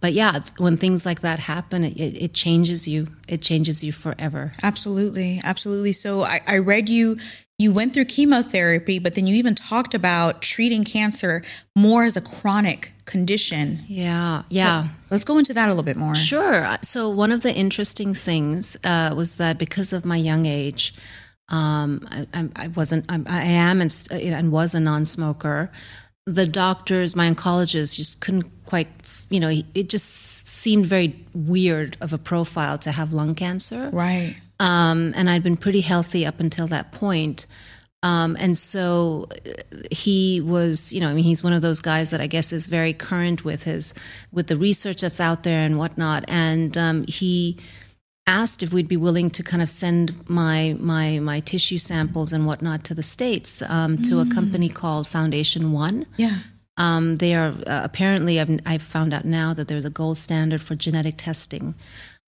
but 0.00 0.12
yeah, 0.12 0.40
when 0.58 0.76
things 0.76 1.06
like 1.06 1.20
that 1.20 1.38
happen, 1.38 1.84
it, 1.84 1.96
it, 1.96 2.22
it 2.22 2.34
changes 2.34 2.86
you. 2.86 3.08
It 3.28 3.40
changes 3.40 3.82
you 3.82 3.92
forever. 3.92 4.52
Absolutely, 4.62 5.40
absolutely. 5.42 5.92
So 5.92 6.24
I, 6.24 6.40
I 6.46 6.58
read 6.58 6.88
you 6.88 7.18
you 7.58 7.72
went 7.72 7.94
through 7.94 8.06
chemotherapy, 8.06 8.98
but 8.98 9.14
then 9.14 9.26
you 9.26 9.36
even 9.36 9.54
talked 9.54 9.94
about 9.94 10.42
treating 10.42 10.82
cancer 10.82 11.42
more 11.76 12.02
as 12.02 12.16
a 12.16 12.20
chronic 12.20 12.92
condition. 13.04 13.84
Yeah, 13.86 14.42
yeah. 14.48 14.88
Let's 15.10 15.22
go 15.22 15.38
into 15.38 15.54
that 15.54 15.66
a 15.66 15.68
little 15.68 15.84
bit 15.84 15.96
more. 15.96 16.16
Sure. 16.16 16.66
So 16.82 17.08
one 17.08 17.30
of 17.30 17.42
the 17.42 17.54
interesting 17.54 18.12
things 18.12 18.76
uh, 18.82 19.14
was 19.16 19.36
that 19.36 19.58
because 19.58 19.92
of 19.92 20.04
my 20.04 20.16
young 20.16 20.46
age, 20.46 20.94
um, 21.48 22.06
I, 22.10 22.26
I, 22.34 22.48
I 22.56 22.68
wasn't. 22.68 23.04
I'm, 23.08 23.24
I 23.28 23.44
am 23.44 23.80
and, 23.80 23.92
st- 23.92 24.34
and 24.34 24.50
was 24.50 24.74
a 24.74 24.80
non-smoker. 24.80 25.70
The 26.26 26.46
doctors, 26.46 27.14
my 27.14 27.30
oncologist, 27.30 27.94
just 27.94 28.20
couldn't 28.20 28.50
quite. 28.64 28.88
You 29.30 29.40
know, 29.40 29.50
it 29.74 29.88
just 29.88 30.48
seemed 30.48 30.86
very 30.86 31.14
weird 31.34 31.96
of 32.00 32.12
a 32.12 32.18
profile 32.18 32.78
to 32.78 32.90
have 32.90 33.12
lung 33.12 33.34
cancer. 33.34 33.90
Right. 33.92 34.36
Um, 34.60 35.12
and 35.16 35.28
I'd 35.28 35.42
been 35.42 35.56
pretty 35.56 35.80
healthy 35.80 36.24
up 36.26 36.40
until 36.40 36.66
that 36.68 36.92
point. 36.92 37.46
Um, 38.02 38.36
and 38.38 38.56
so 38.56 39.28
uh, 39.30 39.78
he 39.90 40.40
was, 40.40 40.92
you 40.92 41.00
know, 41.00 41.08
I 41.08 41.14
mean, 41.14 41.24
he's 41.24 41.42
one 41.42 41.54
of 41.54 41.62
those 41.62 41.80
guys 41.80 42.10
that 42.10 42.20
I 42.20 42.26
guess 42.26 42.52
is 42.52 42.66
very 42.66 42.92
current 42.92 43.44
with 43.44 43.62
his, 43.62 43.94
with 44.30 44.46
the 44.46 44.56
research 44.56 45.00
that's 45.00 45.20
out 45.20 45.42
there 45.42 45.64
and 45.64 45.78
whatnot. 45.78 46.24
And 46.28 46.76
um, 46.76 47.04
he 47.08 47.58
asked 48.26 48.62
if 48.62 48.72
we'd 48.72 48.88
be 48.88 48.96
willing 48.96 49.30
to 49.30 49.42
kind 49.42 49.62
of 49.62 49.68
send 49.68 50.28
my 50.28 50.74
my 50.78 51.18
my 51.18 51.40
tissue 51.40 51.78
samples 51.78 52.32
and 52.32 52.46
whatnot 52.46 52.84
to 52.84 52.94
the 52.94 53.02
states 53.02 53.62
um, 53.68 54.00
to 54.02 54.20
a 54.20 54.26
company 54.26 54.68
called 54.68 55.06
Foundation 55.06 55.72
One. 55.72 56.06
Yeah. 56.16 56.38
Um, 56.76 57.18
they 57.18 57.34
are 57.34 57.54
uh, 57.66 57.82
apparently 57.84 58.40
I've, 58.40 58.58
I've 58.66 58.82
found 58.82 59.12
out 59.14 59.24
now 59.24 59.54
that 59.54 59.68
they're 59.68 59.80
the 59.80 59.90
gold 59.90 60.18
standard 60.18 60.60
for 60.60 60.74
genetic 60.74 61.14
testing. 61.16 61.74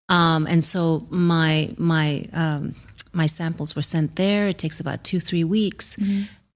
Um, 0.09 0.45
and 0.47 0.63
so 0.63 1.07
my 1.09 1.74
my 1.77 2.25
um, 2.33 2.75
my 3.13 3.27
samples 3.27 3.75
were 3.75 3.81
sent 3.83 4.15
there. 4.15 4.47
It 4.47 4.57
takes 4.57 4.79
about 4.79 5.03
two 5.03 5.19
three 5.19 5.43
weeks. 5.43 5.97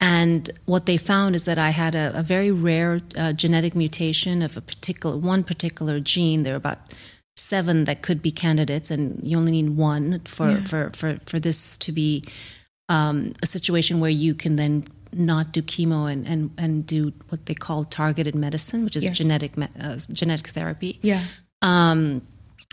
And 0.02 0.50
what 0.66 0.86
they 0.86 0.96
found 0.98 1.36
is 1.36 1.44
that 1.44 1.58
I 1.58 1.72
had 1.72 1.94
a, 1.94 2.18
a 2.18 2.24
very 2.24 2.52
rare 2.52 3.02
uh, 3.18 3.34
genetic 3.34 3.76
mutation 3.76 4.42
of 4.42 4.56
a 4.56 4.62
particular 4.62 5.18
one 5.18 5.44
particular 5.44 6.00
gene. 6.00 6.44
There 6.44 6.54
are 6.54 6.58
about 6.58 6.78
seven 7.36 7.84
that 7.86 8.02
could 8.02 8.22
be 8.22 8.32
candidates, 8.32 8.92
and 8.92 9.20
you 9.28 9.38
only 9.38 9.52
need 9.52 9.72
one 9.78 10.22
for 10.26 10.52
Yeah. 10.52 10.64
for, 10.64 10.90
for 10.94 11.18
for 11.26 11.40
this 11.40 11.78
to 11.80 11.92
be 11.92 12.24
um, 12.88 13.34
a 13.44 13.46
situation 13.46 14.00
where 14.00 14.10
you 14.12 14.34
can 14.36 14.56
then 14.56 14.84
not 15.12 15.52
do 15.52 15.62
chemo 15.62 16.10
and, 16.12 16.28
and, 16.28 16.52
and 16.58 16.86
do 16.86 17.12
what 17.30 17.46
they 17.48 17.56
call 17.56 17.84
targeted 17.84 18.36
medicine, 18.36 18.84
which 18.86 18.96
is 18.96 19.04
Yeah. 19.04 19.12
genetic 19.14 19.52
uh, 19.58 19.98
genetic 20.14 20.48
therapy. 20.48 21.00
Yeah. 21.02 21.24
Um, 21.62 22.22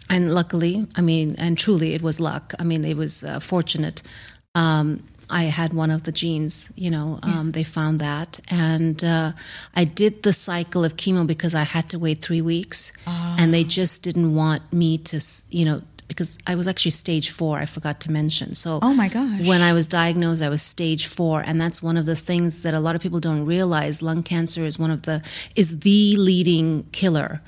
and 0.09 0.33
luckily, 0.35 0.87
I 0.97 1.01
mean, 1.01 1.37
and 1.39 1.59
truly, 1.59 1.95
it 1.95 2.03
was 2.03 2.21
luck. 2.21 2.53
I 2.59 2.65
mean, 2.65 2.85
it 2.85 2.97
was 2.97 3.25
uh, 3.25 3.41
fortunate. 3.41 4.03
Um, 4.55 5.03
I 5.29 5.45
had 5.45 5.73
one 5.73 5.91
of 5.91 6.05
the 6.05 6.13
genes, 6.13 6.73
you 6.77 6.91
know, 6.91 7.19
um, 7.25 7.51
they 7.51 7.65
found 7.65 7.99
that. 7.99 8.39
And 8.49 9.03
uh, 9.03 9.33
I 9.75 9.85
did 9.85 10.23
the 10.23 10.33
cycle 10.33 10.85
of 10.85 10.97
chemo 10.97 11.27
because 11.27 11.55
I 11.55 11.65
had 11.65 11.89
to 11.91 11.99
wait 11.99 12.23
three 12.23 12.41
weeks. 12.43 12.93
And 13.07 13.53
they 13.53 13.65
just 13.65 14.03
didn't 14.05 14.35
want 14.37 14.63
me 14.73 14.99
to, 14.99 15.21
you 15.51 15.65
know, 15.65 15.83
because 16.07 16.39
I 16.47 16.55
was 16.55 16.69
actually 16.69 16.93
stage 16.93 17.31
four, 17.31 17.59
I 17.59 17.67
forgot 17.67 17.99
to 18.03 18.13
mention. 18.13 18.55
So, 18.55 18.79
Oh 18.81 18.95
my 18.95 19.09
gosh. 19.09 19.45
when 19.45 19.61
I 19.63 19.73
was 19.73 19.89
diagnosed, 19.89 20.43
I 20.43 20.49
was 20.49 20.63
stage 20.63 21.07
four. 21.07 21.41
And 21.45 21.61
that's 21.61 21.83
one 21.83 21.97
of 21.97 22.07
the 22.07 22.15
things 22.15 22.63
that 22.63 22.75
a 22.75 22.79
lot 22.81 22.95
of 22.95 23.01
people 23.03 23.19
don't 23.19 23.45
realize. 23.45 24.03
Lung 24.03 24.23
cancer 24.23 24.65
is 24.65 24.79
one 24.79 24.93
of 24.93 25.03
the, 25.03 25.23
is 25.57 25.81
the 25.81 26.15
leading 26.17 26.85
killer 26.93 27.43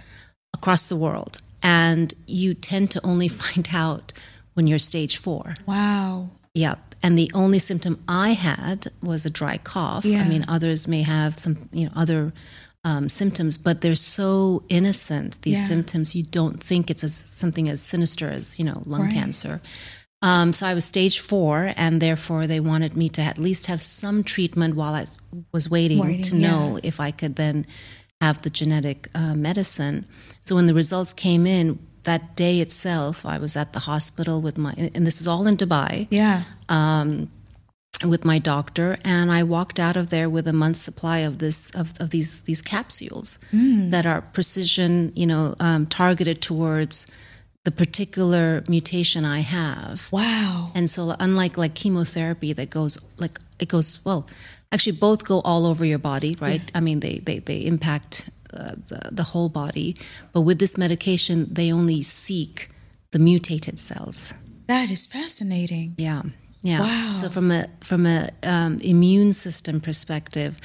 across 0.52 0.88
the 0.88 0.96
world. 0.96 1.40
And 1.62 2.12
you 2.26 2.54
tend 2.54 2.90
to 2.92 3.04
only 3.06 3.28
find 3.42 3.68
out 3.72 4.12
when 4.54 4.66
you're 4.66 4.78
stage 4.78 5.16
four. 5.18 5.54
Wow. 5.66 6.30
Yep. 6.54 6.94
And 7.02 7.16
the 7.16 7.30
only 7.34 7.58
symptom 7.60 8.02
I 8.08 8.30
had 8.30 8.86
was 9.02 9.24
a 9.24 9.30
dry 9.30 9.58
cough. 9.58 10.04
Yeah. 10.04 10.22
I 10.22 10.28
mean, 10.28 10.44
others 10.48 10.88
may 10.88 11.02
have 11.02 11.38
some, 11.38 11.68
you 11.72 11.84
know, 11.84 11.92
other 11.94 12.32
um, 12.84 13.08
symptoms, 13.08 13.56
but 13.58 13.80
they're 13.80 13.94
so 13.94 14.62
innocent. 14.68 15.40
These 15.42 15.58
Yeah. 15.58 15.66
symptoms, 15.66 16.14
you 16.14 16.22
don't 16.22 16.62
think 16.62 16.90
it's 16.90 17.04
as 17.04 17.14
something 17.14 17.68
as 17.68 17.80
sinister 17.82 18.30
as 18.30 18.58
you 18.58 18.64
know 18.64 18.82
lung 18.86 19.02
Right. 19.02 19.12
cancer. 19.12 19.60
Um, 20.22 20.52
so 20.52 20.66
I 20.66 20.74
was 20.74 20.84
stage 20.84 21.18
four, 21.20 21.72
and 21.76 22.00
therefore 22.00 22.46
they 22.46 22.60
wanted 22.60 22.96
me 22.96 23.08
to 23.10 23.20
at 23.22 23.38
least 23.38 23.66
have 23.66 23.80
some 23.82 24.24
treatment 24.24 24.74
while 24.74 24.94
I 24.94 25.06
was 25.52 25.68
waiting, 25.70 25.98
Waiting, 25.98 26.22
to 26.22 26.34
know 26.36 26.78
if 26.82 26.98
I 26.98 27.10
could 27.12 27.36
then 27.36 27.66
have 28.20 28.42
the 28.42 28.50
genetic 28.50 29.08
uh, 29.14 29.34
medicine. 29.34 30.06
So 30.40 30.54
when 30.56 30.66
the 30.66 30.75
results 30.75 31.12
came 31.12 31.46
in 31.46 31.78
that 32.04 32.37
day 32.37 32.60
itself, 32.60 33.25
I 33.25 33.38
was 33.38 33.56
at 33.56 33.72
the 33.72 33.80
hospital 33.80 34.40
with 34.40 34.58
my, 34.58 34.72
and 34.94 35.06
this 35.06 35.20
is 35.20 35.26
all 35.28 35.46
in 35.46 35.56
Dubai 35.56 36.06
Yeah. 36.10 36.42
with 38.04 38.25
my 38.25 38.38
doctor 38.38 38.96
and 39.04 39.32
I 39.32 39.42
walked 39.42 39.80
out 39.80 39.96
of 39.96 40.10
there 40.10 40.30
with 40.30 40.46
a 40.46 40.52
month's 40.52 40.78
supply 40.80 41.18
of 41.18 41.38
this 41.38 41.70
of, 41.70 41.87
of 42.00 42.10
these 42.10 42.42
these 42.42 42.62
capsules 42.62 43.40
that 43.90 44.06
are 44.06 44.20
precision 44.38 45.12
you 45.16 45.26
know 45.26 45.56
um, 45.58 45.84
targeted 45.87 46.40
towards 46.40 47.08
the 47.64 47.72
particular 47.72 48.62
mutation 48.68 49.25
I 49.26 49.40
have 49.40 50.08
Wow. 50.12 50.70
and 50.76 50.88
so 50.88 51.16
unlike 51.18 51.58
like 51.58 51.75
chemotherapy 51.75 52.52
that 52.52 52.70
goes 52.70 52.98
like 53.18 53.40
it 53.58 53.68
goes 53.68 53.98
well 54.04 54.28
actually 54.72 54.92
both 54.98 55.25
go 55.25 55.40
all 55.40 55.66
over 55.66 55.84
your 55.84 55.98
body 55.98 56.37
right 56.40 56.70
I 56.75 56.80
mean 56.80 57.00
they 57.00 57.18
they, 57.18 57.38
they 57.40 57.60
impact 57.66 58.30
uh, 58.54 58.72
the, 58.88 59.00
the 59.12 59.22
whole 59.22 59.48
body 59.48 59.96
but 60.32 60.42
with 60.42 60.58
this 60.58 60.76
medication 60.78 61.46
they 61.52 61.72
only 61.72 62.02
seek 62.02 62.68
the 63.12 63.18
mutated 63.18 63.78
cells 63.78 64.34
That 64.66 64.90
is 64.90 65.06
fascinating. 65.06 65.94
yeah, 65.96 66.22
yeah. 66.62 66.80
Wow. 66.80 67.10
So 67.10 67.28
from 67.30 67.50
a 67.50 67.66
from 67.80 68.04
a 68.06 68.28
um, 68.42 68.78
immune 68.82 69.32
system 69.32 69.80
perspective, 69.80 70.60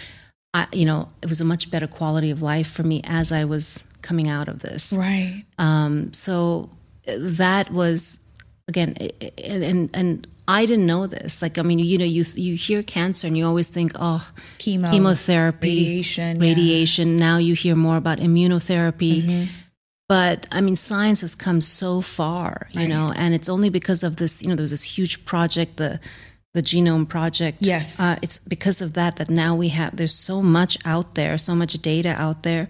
I, 0.54 0.68
you 0.74 0.86
know, 0.86 1.08
it 1.22 1.30
was 1.30 1.40
a 1.42 1.46
much 1.46 1.72
better 1.72 1.88
quality 1.88 2.32
of 2.32 2.42
life 2.42 2.70
for 2.70 2.84
me 2.84 3.00
as 3.06 3.32
I 3.32 3.46
was 3.46 3.86
coming 4.02 4.28
out 4.28 4.50
of 4.50 4.60
this. 4.60 4.92
Right. 4.92 5.46
Um, 5.58 6.12
so 6.12 6.70
that 7.06 7.72
was 7.72 8.20
again, 8.68 8.96
and 9.44 9.90
and 9.94 10.28
I 10.48 10.66
didn't 10.66 10.86
know 10.86 11.08
this. 11.08 11.42
Like, 11.42 11.58
I 11.58 11.62
mean, 11.62 11.80
you 11.80 11.98
know, 11.98 12.06
you 12.06 12.24
you 12.36 12.56
hear 12.56 12.84
cancer 12.84 13.28
and 13.28 13.38
you 13.38 13.46
always 13.46 13.70
think, 13.70 13.94
oh, 13.96 14.28
Chemo. 14.60 14.92
chemotherapy, 14.92 15.70
Radiation, 16.40 17.18
yeah. 17.18 17.18
Now 17.26 17.38
you 17.38 17.54
hear 17.54 17.76
more 17.76 17.98
about 17.98 18.18
immunotherapy. 18.20 19.22
Mm-hmm. 19.24 19.44
But 20.10 20.48
I 20.52 20.62
mean, 20.62 20.76
science 20.76 21.22
has 21.22 21.34
come 21.34 21.62
so 21.62 22.02
far, 22.02 22.68
you 22.72 22.88
know, 22.88 23.14
and 23.16 23.34
it's 23.34 23.48
only 23.50 23.70
because 23.70 24.04
of 24.04 24.18
this. 24.18 24.44
You 24.44 24.50
know, 24.50 24.56
there 24.56 24.64
was 24.64 24.72
this 24.72 24.84
huge 24.84 25.26
project, 25.26 25.78
the 25.78 26.00
the 26.54 26.62
genome 26.62 27.08
project. 27.08 27.60
Yes. 27.62 28.00
uh, 28.00 28.18
it's 28.22 28.38
because 28.38 28.82
of 28.82 28.94
that 28.94 29.16
that 29.16 29.30
now 29.30 29.56
we 29.56 29.70
have. 29.70 29.96
There's 29.96 30.14
so 30.14 30.42
much 30.42 30.78
out 30.86 31.16
there, 31.16 31.38
so 31.38 31.56
much 31.56 31.74
data 31.82 32.10
out 32.10 32.44
there, 32.44 32.68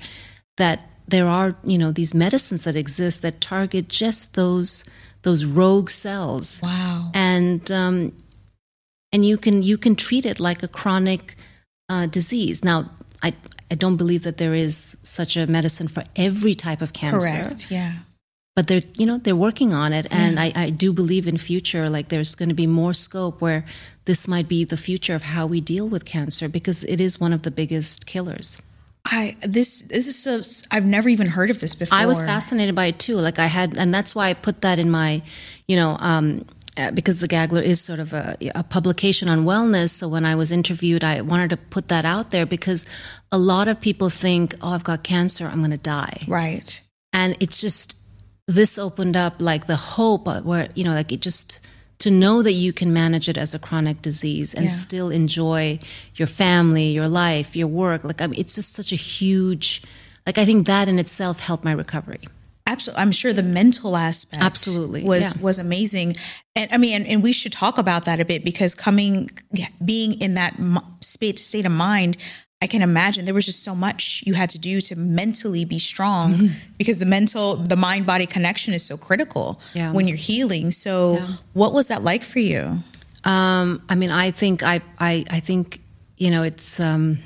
that 0.57 0.87
there 1.07 1.27
are 1.27 1.55
you 1.63 1.77
know 1.77 1.91
these 1.91 2.13
medicines 2.13 2.63
that 2.63 2.75
exist 2.75 3.23
that 3.23 3.41
target 3.41 3.89
just 3.89 4.35
those 4.35 4.85
those 5.23 5.43
rogue 5.45 5.89
cells 5.89 6.59
Wow. 6.63 7.09
and 7.13 7.69
um, 7.71 8.11
and 9.11 9.23
you 9.25 9.37
can 9.37 9.63
you 9.63 9.77
can 9.77 9.95
treat 9.95 10.25
it 10.25 10.39
like 10.39 10.63
a 10.63 10.67
chronic 10.67 11.35
uh, 11.89 12.05
disease. 12.07 12.63
Now, 12.63 12.89
I 13.21 13.33
I 13.71 13.75
don't 13.75 13.97
believe 13.97 14.23
that 14.23 14.37
there 14.37 14.53
is 14.53 14.97
such 15.03 15.37
a 15.37 15.47
medicine 15.47 15.87
for 15.87 16.03
every 16.15 16.53
type 16.53 16.81
of 16.81 16.91
cancer, 16.93 17.19
Correct. 17.43 17.67
Yeah. 17.71 17.93
but 18.55 18.67
they're 18.67 18.83
you 18.97 19.05
know 19.05 19.17
they're 19.17 19.35
working 19.47 19.73
on 19.73 19.93
it, 19.93 20.07
and 20.11 20.39
I, 20.39 20.51
I 20.55 20.69
do 20.69 20.93
believe 20.93 21.25
in 21.27 21.37
future 21.37 21.89
like 21.89 22.09
there's 22.09 22.35
going 22.35 22.49
to 22.49 22.55
be 22.55 22.67
more 22.67 22.93
scope 22.93 23.41
where 23.41 23.65
this 24.05 24.27
might 24.27 24.47
be 24.47 24.65
the 24.65 24.77
future 24.77 25.15
of 25.15 25.23
how 25.23 25.47
we 25.47 25.61
deal 25.61 25.87
with 25.89 26.03
cancer 26.05 26.49
because 26.49 26.83
it 26.83 26.99
is 26.99 27.19
one 27.21 27.33
of 27.33 27.41
the 27.41 27.51
biggest 27.51 28.05
killers. 28.05 28.61
I 29.05 29.35
this 29.41 29.81
this 29.81 30.07
is 30.07 30.17
so 30.17 30.41
I've 30.71 30.85
never 30.85 31.09
even 31.09 31.27
heard 31.27 31.49
of 31.49 31.59
this 31.59 31.75
before. 31.75 31.97
I 31.97 32.05
was 32.05 32.21
fascinated 32.21 32.73
by 32.73 32.85
it 32.85 32.99
too. 32.99 33.17
Like 33.17 33.37
I 33.37 33.47
had, 33.47 33.77
and 33.77 33.93
that's 33.93 34.15
why 34.15 34.29
I 34.29 34.33
put 34.33 34.61
that 34.61 34.79
in 34.79 34.89
my, 34.89 35.21
you 35.67 35.75
know, 35.75 35.97
um, 35.99 36.45
uh, 36.77 36.91
because 36.91 37.19
the 37.19 37.27
Gaggler 37.27 37.61
is 37.61 37.81
sort 37.81 37.99
of 37.99 38.13
a, 38.13 38.35
a 38.55 38.63
publication 38.63 39.29
on 39.29 39.45
wellness. 39.45 39.89
So 39.89 40.07
when 40.07 40.25
I 40.25 40.35
was 40.35 40.51
interviewed, 40.51 41.03
I 41.03 41.21
wanted 41.21 41.49
to 41.51 41.57
put 41.57 41.89
that 41.89 42.05
out 42.05 42.31
there 42.31 42.45
because 42.45 42.85
a 43.31 43.37
lot 43.37 43.67
of 43.67 43.79
people 43.79 44.09
think, 44.09 44.55
oh, 44.61 44.71
I've 44.71 44.83
got 44.83 45.03
cancer, 45.03 45.47
I'm 45.47 45.59
going 45.59 45.71
to 45.71 45.77
die. 45.77 46.23
Right. 46.27 46.81
And 47.11 47.37
it's 47.39 47.61
just, 47.61 47.97
this 48.47 48.79
opened 48.79 49.15
up 49.15 49.41
like 49.41 49.67
the 49.67 49.75
hope 49.75 50.27
where, 50.43 50.69
you 50.73 50.83
know, 50.83 50.93
like 50.93 51.11
it 51.11 51.21
just, 51.21 51.59
to 51.99 52.11
know 52.11 52.41
that 52.41 52.53
you 52.53 52.73
can 52.73 52.91
manage 52.91 53.29
it 53.29 53.37
as 53.37 53.53
a 53.53 53.59
chronic 53.59 54.01
disease 54.01 54.53
and 54.53 54.65
Yeah. 54.65 54.71
still 54.71 55.09
enjoy 55.09 55.79
your 56.15 56.27
family, 56.27 56.87
your 56.91 57.07
life, 57.07 57.55
your 57.55 57.67
work. 57.67 58.03
Like, 58.03 58.21
I 58.21 58.27
mean, 58.27 58.39
it's 58.39 58.55
just 58.55 58.73
such 58.75 58.91
a 58.91 58.97
huge, 58.97 59.81
like, 60.25 60.37
I 60.37 60.45
think 60.45 60.67
that 60.67 60.87
in 60.87 60.99
itself 60.99 61.39
helped 61.39 61.63
my 61.63 61.71
recovery. 61.71 62.19
Absolutely. 62.65 63.01
I'm 63.01 63.11
sure 63.11 63.33
the 63.33 63.43
mental 63.43 63.97
aspect 63.97 64.41
Absolutely, 64.41 65.03
was 65.03 65.35
yeah. 65.35 65.41
was 65.43 65.59
amazing. 65.59 66.15
And 66.55 66.71
I 66.71 66.77
mean 66.77 66.95
and, 66.95 67.05
and 67.07 67.21
we 67.21 67.33
should 67.33 67.51
talk 67.51 67.77
about 67.77 68.05
that 68.05 68.21
a 68.21 68.25
bit 68.25 68.45
because 68.45 68.73
coming 68.73 69.29
being 69.83 70.13
in 70.21 70.35
that 70.35 70.55
state 71.01 71.39
state 71.39 71.65
of 71.65 71.73
mind 71.73 72.15
I 72.63 72.67
can 72.67 72.81
imagine 72.81 73.25
there 73.25 73.33
was 73.41 73.45
just 73.45 73.63
so 73.63 73.75
much 73.75 74.23
you 74.25 74.33
had 74.35 74.49
to 74.51 74.59
do 74.59 74.79
to 74.89 74.95
mentally 74.95 75.65
be 75.65 75.79
strong 75.79 76.33
Mm-hmm. 76.33 76.47
because 76.77 76.97
the 77.03 77.05
mental 77.17 77.57
the 77.57 77.75
mind 77.75 78.05
body 78.05 78.25
connection 78.25 78.73
is 78.73 78.83
so 78.85 78.95
critical 78.97 79.47
Yeah. 79.73 79.91
when 79.95 80.07
you're 80.07 80.23
healing. 80.31 80.71
So 80.71 81.19
what 81.53 81.71
was 81.73 81.85
that 81.87 82.01
like 82.03 82.23
for 82.23 82.39
you? 82.39 82.63
Um, 83.25 83.81
I 83.91 83.95
mean, 83.95 84.11
I 84.11 84.31
think 84.31 84.63
I, 84.63 84.75
I, 84.99 85.13
I 85.37 85.39
think 85.41 85.65
you 86.17 86.29
know, 86.31 86.43
it's 86.43 86.79
um, 86.79 87.17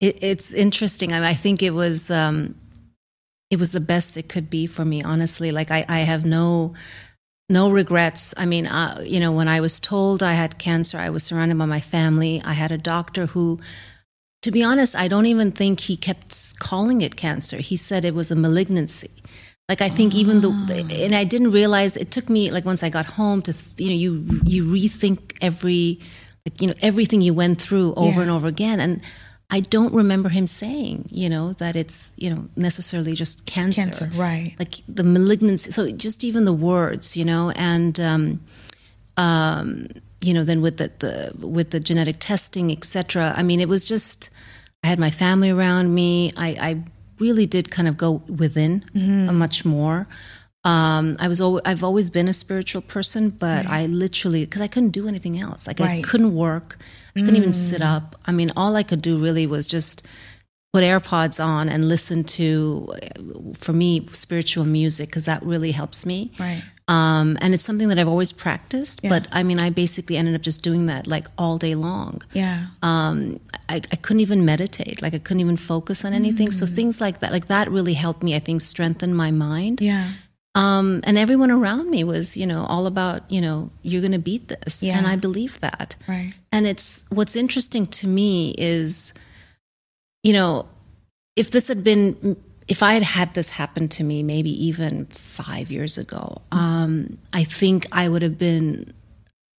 it, 0.00 0.22
it's 0.22 0.52
interesting. 0.54 1.12
I, 1.12 1.20
mean, 1.20 1.28
I 1.28 1.34
think 1.34 1.62
it 1.62 1.72
was 1.72 2.10
um, 2.10 2.54
it 3.50 3.58
was 3.58 3.70
the 3.72 3.80
best 3.80 4.16
it 4.16 4.28
could 4.28 4.48
be 4.50 4.66
for 4.66 4.84
me. 4.84 5.02
Honestly, 5.02 5.50
like 5.52 5.70
I, 5.70 5.84
I 5.88 6.00
have 6.00 6.24
no 6.24 6.74
no 7.48 7.70
regrets. 7.70 8.34
I 8.36 8.46
mean, 8.46 8.66
uh, 8.66 9.00
you 9.04 9.18
know, 9.20 9.32
when 9.32 9.48
I 9.48 9.60
was 9.60 9.80
told 9.80 10.22
I 10.22 10.34
had 10.34 10.58
cancer, 10.58 10.98
I 10.98 11.10
was 11.10 11.22
surrounded 11.24 11.58
by 11.58 11.66
my 11.66 11.80
family. 11.80 12.40
I 12.44 12.52
had 12.52 12.70
a 12.72 12.78
doctor 12.78 13.26
who, 13.26 13.58
to 14.42 14.50
be 14.50 14.62
honest, 14.62 14.96
I 14.96 15.08
don't 15.08 15.26
even 15.26 15.52
think 15.52 15.80
he 15.80 15.96
kept 15.96 16.58
calling 16.58 17.00
it 17.02 17.16
cancer. 17.16 17.58
He 17.58 17.76
said 17.76 18.04
it 18.04 18.14
was 18.14 18.30
a 18.30 18.36
malignancy. 18.36 19.10
Like 19.68 19.82
I 19.82 19.88
think 19.88 20.14
even 20.14 20.40
the 20.40 20.50
and 21.04 21.14
I 21.14 21.22
didn't 21.24 21.52
realize 21.52 21.96
it 21.96 22.10
took 22.10 22.28
me 22.28 22.50
like 22.50 22.64
once 22.64 22.82
I 22.82 22.88
got 22.90 23.06
home 23.06 23.40
to 23.42 23.52
th- 23.52 23.78
you 23.78 23.88
know 23.90 23.94
you 24.04 24.40
you 24.44 24.64
rethink 24.64 25.36
every 25.40 26.00
like, 26.44 26.60
you 26.60 26.66
know 26.68 26.74
everything 26.82 27.20
you 27.20 27.34
went 27.34 27.62
through 27.62 27.94
over 27.94 28.16
Yeah. 28.16 28.22
and 28.22 28.30
over 28.32 28.48
again 28.48 28.80
and 28.80 29.00
I 29.48 29.60
don't 29.60 29.94
remember 29.94 30.28
him 30.28 30.46
saying 30.48 31.06
you 31.10 31.28
know 31.28 31.52
that 31.54 31.76
it's 31.76 32.10
you 32.16 32.30
know 32.30 32.48
necessarily 32.56 33.14
just 33.14 33.46
cancer, 33.46 33.82
Cancer, 33.82 34.10
right. 34.16 34.56
like 34.58 34.74
the 34.88 35.04
malignancy 35.04 35.70
so 35.70 35.88
just 35.92 36.24
even 36.24 36.46
the 36.46 36.52
words 36.52 37.16
you 37.16 37.24
know 37.24 37.50
and 37.54 38.00
um 38.00 38.40
um 39.16 39.86
you 40.20 40.34
know 40.34 40.44
then 40.44 40.60
with 40.60 40.76
the, 40.78 40.90
the 40.98 41.46
with 41.46 41.70
the 41.70 41.80
genetic 41.80 42.16
testing 42.18 42.70
etc 42.70 43.32
I 43.36 43.42
mean 43.42 43.60
it 43.60 43.68
was 43.68 43.84
just 43.84 44.30
I 44.84 44.88
had 44.88 44.98
my 44.98 45.10
family 45.10 45.50
around 45.50 45.94
me 45.94 46.32
I 46.36 46.48
I 46.70 46.82
really 47.18 47.46
did 47.46 47.70
kind 47.70 47.88
of 47.88 47.96
go 47.96 48.22
within 48.28 48.84
Mm-hmm. 48.94 49.34
much 49.38 49.64
more 49.64 50.06
um, 50.62 51.16
I 51.18 51.28
was 51.28 51.40
always, 51.40 51.62
I've 51.64 51.82
always 51.82 52.10
been 52.10 52.28
a 52.28 52.34
spiritual 52.34 52.82
person, 52.82 53.30
but 53.30 53.66
I 53.66 53.86
literally 53.86 54.44
because 54.44 54.60
I 54.60 54.68
couldn't 54.68 54.90
do 54.90 55.08
anything 55.08 55.40
else. 55.40 55.66
Like 55.66 55.80
I 55.80 55.84
Right. 55.84 56.04
Mm. 56.04 56.08
couldn't 56.10 56.34
work, 56.34 56.76
I 57.16 57.20
couldn't 57.20 57.36
even 57.36 57.54
sit 57.54 57.80
up. 57.80 58.14
I 58.26 58.32
mean, 58.32 58.50
all 58.56 58.76
I 58.76 58.82
could 58.82 59.00
do 59.00 59.16
really 59.18 59.46
was 59.46 59.66
just 59.66 60.06
put 60.74 60.84
AirPods 60.84 61.42
on 61.42 61.70
and 61.70 61.88
listen 61.88 62.24
to, 62.24 62.92
for 63.56 63.72
me, 63.72 64.06
spiritual 64.12 64.66
music 64.66 65.08
because 65.08 65.24
that 65.24 65.42
really 65.42 65.72
helps 65.72 66.04
me. 66.04 66.30
Right. 66.38 66.62
Um, 66.90 67.38
and 67.40 67.54
it's 67.54 67.64
something 67.64 67.88
that 67.90 67.98
I've 68.00 68.08
always 68.14 68.32
practiced. 68.32 69.02
But 69.02 69.28
I 69.38 69.42
mean, 69.44 69.58
I 69.66 69.70
basically 69.70 70.16
ended 70.16 70.34
up 70.34 70.42
just 70.42 70.60
doing 70.68 70.86
that 70.86 71.06
like 71.06 71.26
all 71.38 71.56
day 71.66 71.74
long 71.76 72.20
Yeah. 72.32 72.66
um, 72.82 73.38
I, 73.68 73.76
I 73.76 73.96
couldn't 74.04 74.20
even 74.20 74.44
meditate. 74.44 75.00
Like 75.00 75.14
I 75.14 75.18
couldn't 75.18 75.40
even 75.46 75.56
focus 75.56 76.04
on 76.04 76.12
anything. 76.12 76.48
Mm. 76.48 76.52
So 76.52 76.66
things 76.66 77.00
like 77.00 77.20
that, 77.20 77.30
like 77.36 77.46
that 77.46 77.70
really 77.70 77.94
helped 77.94 78.22
me, 78.24 78.34
I 78.34 78.40
think, 78.40 78.60
strengthen 78.60 79.14
my 79.14 79.30
mind. 79.30 79.80
yeah. 79.80 80.06
Um, 80.56 81.00
and 81.04 81.16
everyone 81.16 81.52
around 81.52 81.90
me 81.90 82.02
was, 82.02 82.36
you 82.36 82.44
know, 82.44 82.66
all 82.68 82.86
about, 82.86 83.20
you 83.30 83.40
know, 83.40 83.70
you're 83.82 84.00
going 84.06 84.18
to 84.20 84.24
beat 84.30 84.48
this. 84.48 84.82
Yeah. 84.82 84.98
And 84.98 85.06
I 85.06 85.14
believe 85.14 85.60
that. 85.60 85.94
Right. 86.08 86.32
And 86.50 86.66
it's 86.66 87.04
what's 87.10 87.36
interesting 87.36 87.86
to 87.86 88.08
me 88.08 88.56
is, 88.58 89.14
you 90.24 90.32
know, 90.32 90.66
if 91.36 91.52
this 91.52 91.68
had 91.68 91.84
been, 91.84 92.36
if 92.70 92.84
I 92.84 92.94
had 92.94 93.02
had 93.02 93.34
this 93.34 93.50
happen 93.50 93.88
to 93.88 94.04
me 94.04 94.22
maybe 94.22 94.50
even 94.66 95.06
five 95.06 95.72
years 95.72 95.98
ago, 95.98 96.40
um, 96.52 97.18
I 97.32 97.42
think 97.42 97.86
I 97.90 98.08
would 98.08 98.22
have 98.22 98.38
been 98.38 98.94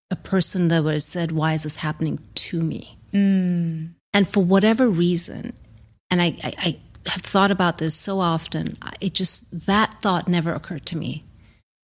a 0.09 0.15
person 0.15 0.69
that 0.69 0.85
would 0.85 0.93
have 0.93 1.03
said, 1.03 1.33
why 1.33 1.53
is 1.53 1.63
this 1.63 1.75
happening 1.75 2.19
to 2.35 2.63
me? 2.63 2.97
Mm. 3.13 3.89
And 4.13 4.27
for 4.27 4.41
whatever 4.41 4.87
reason, 4.87 5.51
and 6.09 6.21
I, 6.21 6.37
I, 6.41 6.53
I 6.57 6.79
have 7.07 7.21
thought 7.21 7.51
about 7.51 7.79
this 7.79 7.95
so 7.95 8.19
often, 8.19 8.77
it 9.01 9.13
just, 9.13 9.65
that 9.65 10.01
thought 10.01 10.29
never 10.29 10.53
occurred 10.53 10.85
to 10.87 10.97
me 10.97 11.25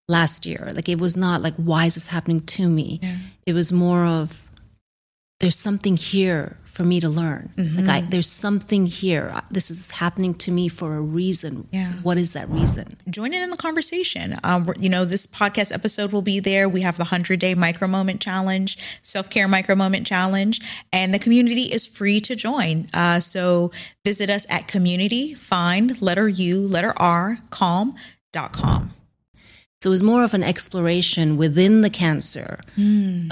last 0.08 0.46
year. 0.46 0.72
Like 0.74 0.88
it 0.88 0.98
was 0.98 1.14
not 1.14 1.42
like, 1.42 1.54
why 1.56 1.84
is 1.84 1.94
this 1.94 2.06
happening 2.06 2.40
to 2.40 2.70
me? 2.70 3.00
Yeah. 3.02 3.16
It 3.46 3.52
was 3.52 3.70
more 3.70 4.06
of, 4.06 4.48
there's 5.40 5.58
something 5.58 5.98
here 5.98 6.56
for 6.78 6.84
me 6.84 7.00
to 7.00 7.08
learn. 7.08 7.50
Like 7.56 7.88
I, 7.88 8.00
there's 8.02 8.30
something 8.30 8.86
here. 8.86 9.34
This 9.50 9.68
is 9.68 9.90
happening 9.90 10.32
to 10.34 10.52
me 10.52 10.68
for 10.68 10.94
a 10.94 11.00
reason. 11.00 11.66
Yeah. 11.72 11.92
What 12.04 12.18
is 12.18 12.34
that 12.34 12.48
reason? 12.48 12.96
join 13.10 13.34
in 13.34 13.42
in 13.42 13.50
the 13.50 13.56
conversation. 13.56 14.36
Um, 14.44 14.72
you 14.78 14.88
know, 14.88 15.04
this 15.04 15.26
podcast 15.26 15.72
episode 15.72 16.12
will 16.12 16.22
be 16.22 16.38
there. 16.38 16.68
We 16.68 16.82
have 16.82 16.96
the 16.96 17.02
100 17.02 17.40
day 17.40 17.56
micro 17.56 17.88
moment 17.88 18.20
challenge, 18.20 18.78
self 19.02 19.28
care 19.28 19.48
micro 19.48 19.74
moment 19.74 20.06
challenge, 20.06 20.60
and 20.92 21.12
the 21.12 21.18
community 21.18 21.62
is 21.62 21.84
free 21.84 22.20
to 22.20 22.36
join. 22.36 22.86
Uh, 22.94 23.18
so 23.18 23.72
visit 24.04 24.30
us 24.30 24.46
at 24.48 24.68
community, 24.68 25.34
find 25.34 26.00
letter 26.00 26.28
U, 26.28 26.60
letter 26.60 26.94
R, 26.96 27.38
calm.com. 27.50 28.94
So 29.82 29.90
it 29.90 29.96
was 29.98 30.02
more 30.04 30.22
of 30.22 30.32
an 30.32 30.44
exploration 30.44 31.36
within 31.36 31.80
the 31.80 31.90
cancer 31.90 32.60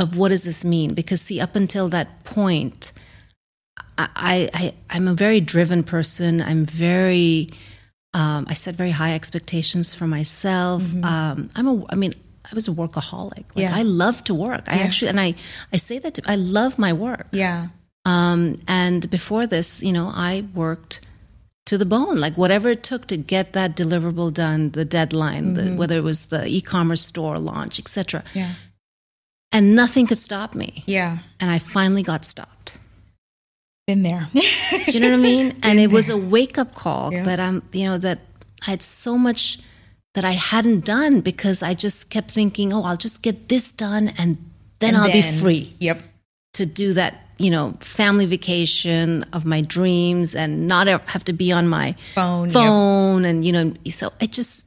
of 0.00 0.16
what 0.16 0.28
does 0.30 0.42
this 0.42 0.64
mean? 0.64 0.94
Because 0.94 1.20
see, 1.20 1.40
up 1.40 1.54
until 1.54 1.88
that 1.90 2.24
point, 2.24 2.92
I, 3.98 4.50
I 4.54 4.74
I'm 4.90 5.08
a 5.08 5.14
very 5.14 5.40
driven 5.40 5.82
person. 5.82 6.40
I'm 6.42 6.64
very 6.64 7.48
um, 8.14 8.46
I 8.48 8.54
set 8.54 8.74
very 8.74 8.90
high 8.90 9.14
expectations 9.14 9.94
for 9.94 10.06
myself. 10.06 10.82
Um, 11.04 11.50
I'm 11.56 11.66
a 11.66 11.84
I 11.90 11.96
mean 11.96 12.14
I 12.50 12.54
was 12.54 12.68
a 12.68 12.72
workaholic. 12.72 13.44
Like 13.54 13.64
Yeah. 13.64 13.72
I 13.74 13.82
love 13.82 14.22
to 14.24 14.34
work. 14.34 14.64
I 14.68 14.76
Yeah. 14.76 14.82
actually 14.82 15.08
and 15.08 15.20
I 15.20 15.34
I 15.72 15.76
say 15.78 15.98
that 15.98 16.14
to, 16.14 16.22
I 16.26 16.36
love 16.36 16.78
my 16.78 16.92
work. 16.92 17.28
Yeah. 17.32 17.68
Um, 18.04 18.60
and 18.68 19.10
before 19.10 19.46
this, 19.46 19.82
you 19.82 19.92
know, 19.92 20.12
I 20.14 20.44
worked 20.54 21.00
to 21.66 21.76
the 21.76 21.84
bone, 21.86 22.16
like 22.18 22.34
whatever 22.36 22.68
it 22.68 22.84
took 22.84 23.06
to 23.08 23.16
get 23.16 23.52
that 23.54 23.76
deliverable 23.76 24.32
done, 24.32 24.70
the 24.70 24.84
deadline, 24.84 25.54
the, 25.54 25.74
whether 25.74 25.96
it 25.96 26.04
was 26.04 26.26
the 26.26 26.46
e-commerce 26.46 27.02
store 27.02 27.40
launch, 27.40 27.80
etc. 27.80 28.22
Yeah. 28.32 28.52
And 29.50 29.74
nothing 29.74 30.06
could 30.06 30.18
stop 30.18 30.54
me. 30.54 30.84
Yeah. 30.86 31.18
And 31.40 31.50
I 31.50 31.58
finally 31.58 32.04
got 32.04 32.24
stopped. 32.24 32.55
Been 33.86 34.02
there. 34.02 34.28
Do 34.32 34.40
you 34.92 35.00
know 35.00 35.10
what 35.10 35.18
I 35.18 35.22
mean? 35.22 35.52
and 35.62 35.78
it 35.78 35.92
was 35.92 36.08
a 36.10 36.16
wake-up 36.16 36.74
call 36.74 37.12
Yeah. 37.12 37.22
that 37.24 37.38
I'm, 37.38 37.62
you 37.72 37.84
know, 37.84 37.98
that 37.98 38.18
I 38.66 38.70
had 38.72 38.82
so 38.82 39.16
much 39.16 39.58
that 40.14 40.24
I 40.24 40.32
hadn't 40.32 40.84
done 40.84 41.20
because 41.20 41.62
I 41.62 41.74
just 41.74 42.10
kept 42.10 42.30
thinking, 42.32 42.72
oh, 42.72 42.82
I'll 42.82 42.96
just 42.96 43.22
get 43.22 43.48
this 43.48 43.70
done 43.70 44.08
and 44.18 44.38
then 44.80 44.94
And 44.94 45.04
I'll 45.04 45.12
be 45.12 45.22
free. 45.22 45.72
Yep. 45.78 46.02
to 46.54 46.66
do 46.66 46.94
that, 46.94 47.28
you 47.38 47.50
know, 47.50 47.74
family 47.80 48.24
vacation 48.26 49.22
of 49.32 49.44
my 49.44 49.60
dreams 49.60 50.34
and 50.34 50.66
not 50.66 50.86
have 50.88 51.22
to 51.24 51.32
be 51.32 51.52
on 51.52 51.68
my 51.68 51.94
Phone. 52.14 52.46
yep. 52.48 52.54
phone. 52.54 53.24
And, 53.24 53.44
you 53.44 53.52
know, 53.52 53.72
so 53.90 54.12
it 54.20 54.32
just, 54.32 54.66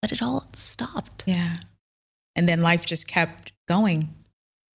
but 0.00 0.10
it 0.12 0.22
all 0.22 0.46
stopped. 0.54 1.24
Yeah. 1.26 1.56
And 2.36 2.48
then 2.48 2.62
life 2.62 2.86
just 2.86 3.08
kept 3.08 3.52
going. 3.68 4.08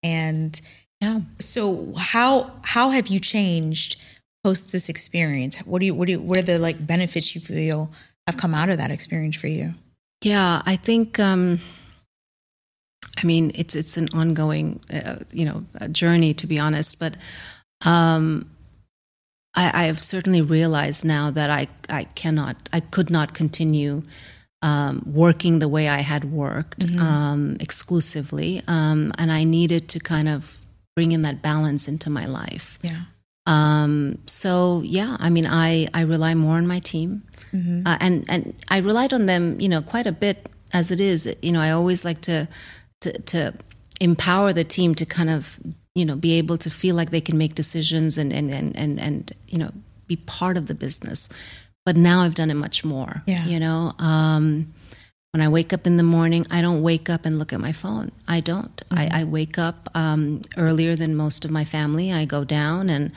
And 0.04 0.60
Yeah. 1.02 1.22
so 1.40 1.94
how 1.98 2.52
how 2.62 2.90
have 2.90 3.08
you 3.08 3.20
changed 3.22 4.00
post 4.44 4.72
this 4.72 4.90
experience? 4.90 5.56
What 5.66 5.80
do 5.80 5.86
you 5.86 5.96
what 5.96 6.06
do 6.08 6.14
you 6.14 6.20
what 6.20 6.38
are 6.38 6.42
the 6.42 6.60
like 6.60 6.86
benefits 6.86 7.34
you 7.36 7.42
feel 7.42 7.92
have 8.28 8.38
come 8.38 8.54
out 8.54 8.70
of 8.70 8.78
that 8.78 8.92
experience 8.92 9.36
for 9.36 9.48
you? 9.48 9.74
Yeah. 10.22 10.62
I 10.66 10.76
think, 10.76 11.20
um, 11.20 11.60
I 13.18 13.26
mean, 13.26 13.52
it's, 13.56 13.76
it's 13.76 13.98
an 13.98 14.10
ongoing, 14.14 14.80
uh, 14.94 15.18
you 15.34 15.46
know, 15.46 15.64
journey 15.92 16.34
to 16.36 16.48
be 16.48 16.60
honest, 16.60 17.00
but, 17.00 17.18
um, 17.86 18.50
I, 19.56 19.72
I 19.74 19.84
have 19.86 20.02
certainly 20.04 20.42
realized 20.42 21.04
now 21.06 21.32
that 21.32 21.50
I, 21.50 21.68
I 21.90 22.04
cannot, 22.04 22.70
I 22.72 22.82
could 22.82 23.10
not 23.10 23.34
continue 23.34 24.04
um, 24.62 25.02
working 25.06 25.60
the 25.60 25.68
way 25.68 25.88
I 25.88 26.02
had 26.02 26.26
worked 26.26 26.92
um, 27.00 27.58
exclusively. 27.60 28.62
Um, 28.68 29.12
and 29.18 29.32
I 29.32 29.46
needed 29.46 29.90
to 29.90 30.00
kind 30.00 30.30
of 30.30 30.59
bring 31.00 31.14
in 31.14 31.22
that 31.22 31.42
balance 31.42 31.88
into 31.88 32.10
my 32.10 32.26
life. 32.26 32.78
Yeah. 32.82 33.04
Um, 33.46 34.18
so 34.26 34.82
yeah, 34.84 35.16
I 35.18 35.30
mean, 35.30 35.48
I, 35.48 35.88
I 35.94 36.02
rely 36.02 36.36
more 36.36 36.58
on 36.58 36.68
my 36.68 36.80
team, 36.80 37.24
uh, 37.88 37.98
and 38.02 38.26
and 38.28 38.54
I 38.70 38.80
relied 38.80 39.14
on 39.14 39.26
them, 39.28 39.62
you 39.62 39.70
know, 39.70 39.82
quite 39.82 40.08
a 40.08 40.12
bit 40.12 40.50
as 40.74 40.92
it 40.92 41.00
is. 41.00 41.34
You 41.42 41.54
know, 41.54 41.62
I 41.62 41.72
always 41.72 42.04
like 42.04 42.20
to 42.22 42.50
to 43.00 43.14
to 43.32 43.54
empower 44.02 44.52
the 44.52 44.66
team 44.66 44.94
to 44.96 45.06
kind 45.06 45.30
of 45.30 45.58
you 45.96 46.06
know 46.06 46.18
be 46.18 46.38
able 46.38 46.58
to 46.58 46.70
feel 46.70 46.96
like 46.98 47.12
they 47.12 47.22
can 47.22 47.38
make 47.38 47.56
decisions 47.56 48.18
and 48.18 48.34
and 48.34 48.52
and 48.52 48.76
and, 48.76 49.00
and 49.00 49.32
you 49.48 49.58
know 49.58 49.72
be 50.06 50.18
part 50.18 50.58
of 50.58 50.66
the 50.66 50.76
business. 50.76 51.30
But 51.86 51.96
now 51.96 52.24
I've 52.24 52.36
done 52.36 52.52
it 52.52 52.56
much 52.58 52.84
more. 52.84 53.24
Yeah. 53.26 53.46
You 53.46 53.60
know, 53.60 53.94
um, 54.00 54.74
when 55.32 55.42
I 55.42 55.48
wake 55.48 55.74
up 55.74 55.86
in 55.86 55.98
the 55.98 56.04
morning, 56.04 56.46
I 56.50 56.62
don't 56.62 56.82
wake 56.82 57.10
up 57.10 57.26
and 57.26 57.38
look 57.38 57.54
at 57.54 57.60
my 57.60 57.72
phone. 57.72 58.12
I 58.28 58.40
don't. 58.40 58.82
I, 58.90 59.22
I 59.22 59.24
wake 59.26 59.60
up 59.60 59.90
um, 59.94 60.42
earlier 60.58 60.96
than 60.96 61.16
most 61.16 61.46
of 61.46 61.52
my 61.52 61.66
family. 61.66 62.12
I 62.12 62.26
go 62.26 62.44
down 62.44 62.90
and 62.90 63.12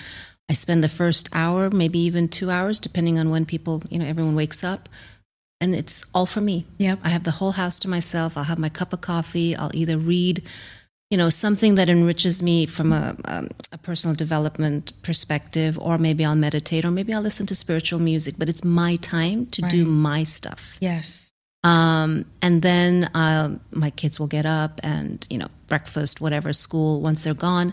I 0.49 0.53
spend 0.53 0.85
the 0.85 0.89
first 0.91 1.31
hour, 1.33 1.71
maybe 1.71 1.99
even 2.01 2.29
two 2.29 2.51
hours, 2.51 2.79
depending 2.79 3.19
on 3.19 3.31
when 3.31 3.47
people, 3.47 3.83
you 3.89 3.99
know, 3.99 4.05
everyone 4.05 4.35
wakes 4.35 4.63
up. 4.63 4.91
And 5.61 5.75
it's 5.75 6.05
all 6.13 6.27
for 6.27 6.41
me. 6.41 6.67
Yep. 6.79 6.99
I 7.05 7.09
have 7.09 7.25
the 7.25 7.31
whole 7.31 7.53
house 7.53 7.79
to 7.81 7.89
myself. 7.89 8.37
I'll 8.37 8.45
have 8.45 8.59
my 8.59 8.69
cup 8.69 8.93
of 8.93 9.01
coffee. 9.01 9.57
I'll 9.57 9.71
either 9.73 9.97
read, 9.97 10.43
you 11.09 11.17
know, 11.17 11.31
something 11.31 11.77
that 11.77 11.89
enriches 11.89 12.43
me 12.43 12.67
from 12.67 12.93
a, 12.93 13.17
um, 13.25 13.49
a 13.71 13.79
personal 13.79 14.15
development 14.15 14.93
perspective, 15.03 15.79
or 15.79 15.97
maybe 15.97 16.25
I'll 16.25 16.35
meditate, 16.35 16.85
or 16.85 16.91
maybe 16.91 17.15
I'll 17.15 17.23
listen 17.23 17.47
to 17.47 17.55
spiritual 17.55 18.01
music. 18.01 18.35
But 18.37 18.51
it's 18.51 18.65
my 18.65 18.97
time 18.97 19.47
to 19.47 19.63
do 19.63 19.87
my 19.87 20.25
stuff. 20.25 20.77
Yes. 20.81 21.32
Um, 21.65 22.25
and 22.41 22.63
then 22.63 23.05
uh, 23.15 23.57
my 23.71 23.91
kids 23.91 24.19
will 24.19 24.27
get 24.27 24.47
up 24.47 24.81
and, 24.83 25.27
you 25.31 25.39
know, 25.39 25.49
breakfast, 25.69 26.21
whatever, 26.21 26.53
school. 26.53 27.01
Once 27.01 27.25
they're 27.25 27.35
gone, 27.35 27.73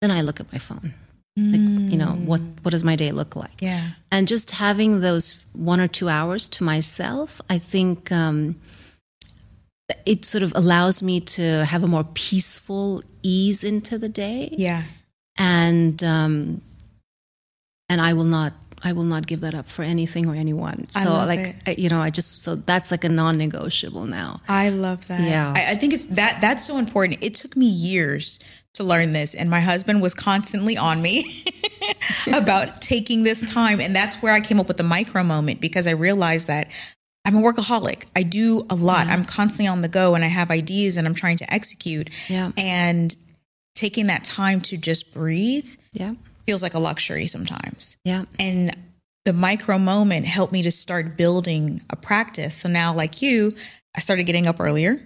then 0.00 0.10
I 0.10 0.20
look 0.20 0.38
at 0.40 0.52
my 0.52 0.58
phone. 0.58 0.94
Like, 1.38 1.60
you 1.92 1.98
know, 1.98 2.12
what, 2.12 2.40
what 2.62 2.70
does 2.70 2.82
my 2.82 2.96
day 2.96 3.12
look 3.12 3.36
like? 3.36 3.60
Yeah. 3.60 3.90
And 4.10 4.26
just 4.26 4.52
having 4.52 5.00
those 5.00 5.44
one 5.52 5.80
or 5.80 5.88
two 5.88 6.08
hours 6.08 6.48
to 6.48 6.64
myself, 6.64 7.42
I 7.50 7.58
think 7.58 8.10
um, 8.10 8.56
it 10.06 10.24
sort 10.24 10.42
of 10.42 10.54
allows 10.56 11.02
me 11.02 11.20
to 11.20 11.66
have 11.66 11.84
a 11.84 11.86
more 11.86 12.04
peaceful 12.14 13.02
ease 13.22 13.64
into 13.64 13.98
the 13.98 14.08
day. 14.08 14.48
Yeah. 14.52 14.84
And, 15.36 16.02
um, 16.02 16.62
and 17.90 18.00
I 18.00 18.14
will 18.14 18.24
not 18.24 18.54
I 18.82 18.92
will 18.92 19.04
not 19.04 19.26
give 19.26 19.40
that 19.40 19.54
up 19.54 19.66
for 19.66 19.82
anything 19.82 20.26
or 20.26 20.34
anyone. 20.34 20.88
So 20.90 21.10
like 21.26 21.56
it. 21.66 21.78
You 21.78 21.88
know, 21.88 22.00
I 22.00 22.10
just 22.10 22.42
so 22.42 22.56
that's 22.56 22.90
like 22.90 23.04
a 23.04 23.08
non-negotiable 23.08 24.06
now. 24.06 24.40
I 24.48 24.68
love 24.68 25.06
that. 25.08 25.20
Yeah. 25.20 25.52
I, 25.56 25.72
I 25.72 25.74
think 25.76 25.92
it's 25.94 26.04
that 26.06 26.38
that's 26.40 26.66
so 26.66 26.78
important. 26.78 27.22
It 27.22 27.34
took 27.34 27.56
me 27.56 27.66
years 27.66 28.38
to 28.74 28.84
learn 28.84 29.12
this, 29.12 29.34
and 29.34 29.48
my 29.48 29.60
husband 29.60 30.02
was 30.02 30.12
constantly 30.14 30.76
on 30.76 31.00
me 31.00 31.44
about 32.32 32.82
taking 32.82 33.22
this 33.22 33.40
time. 33.50 33.80
And 33.80 33.96
that's 33.96 34.22
where 34.22 34.34
I 34.34 34.40
came 34.40 34.60
up 34.60 34.68
with 34.68 34.76
the 34.76 34.82
micro 34.82 35.22
moment 35.22 35.60
because 35.60 35.86
I 35.86 35.92
realized 35.92 36.46
that 36.48 36.70
I'm 37.24 37.36
a 37.36 37.40
workaholic. 37.40 38.06
I 38.14 38.22
do 38.22 38.66
a 38.70 38.74
lot. 38.74 39.08
I'm 39.08 39.24
constantly 39.24 39.66
on 39.66 39.80
the 39.80 39.88
go 39.88 40.14
and 40.14 40.24
I 40.24 40.28
have 40.28 40.50
ideas 40.50 40.96
and 40.96 41.08
I'm 41.08 41.14
trying 41.14 41.38
to 41.38 41.52
execute. 41.52 42.10
Yeah. 42.28 42.52
And 42.56 43.16
taking 43.74 44.06
that 44.06 44.24
time 44.24 44.60
to 44.62 44.76
just 44.76 45.12
breathe 45.12 45.66
Yeah. 45.92 46.12
Feels 46.46 46.62
like 46.62 46.74
a 46.74 46.78
luxury 46.78 47.26
sometimes. 47.26 47.96
Yeah. 48.04 48.24
And 48.38 48.74
the 49.24 49.32
micro 49.32 49.76
moment 49.78 50.26
helped 50.26 50.52
me 50.52 50.62
to 50.62 50.70
start 50.70 51.16
building 51.16 51.80
a 51.90 51.96
practice. 51.96 52.54
So 52.54 52.68
now, 52.68 52.94
like 52.94 53.20
you, 53.20 53.54
I 53.94 54.00
started 54.00 54.24
getting 54.24 54.46
up 54.46 54.60
earlier. 54.60 55.00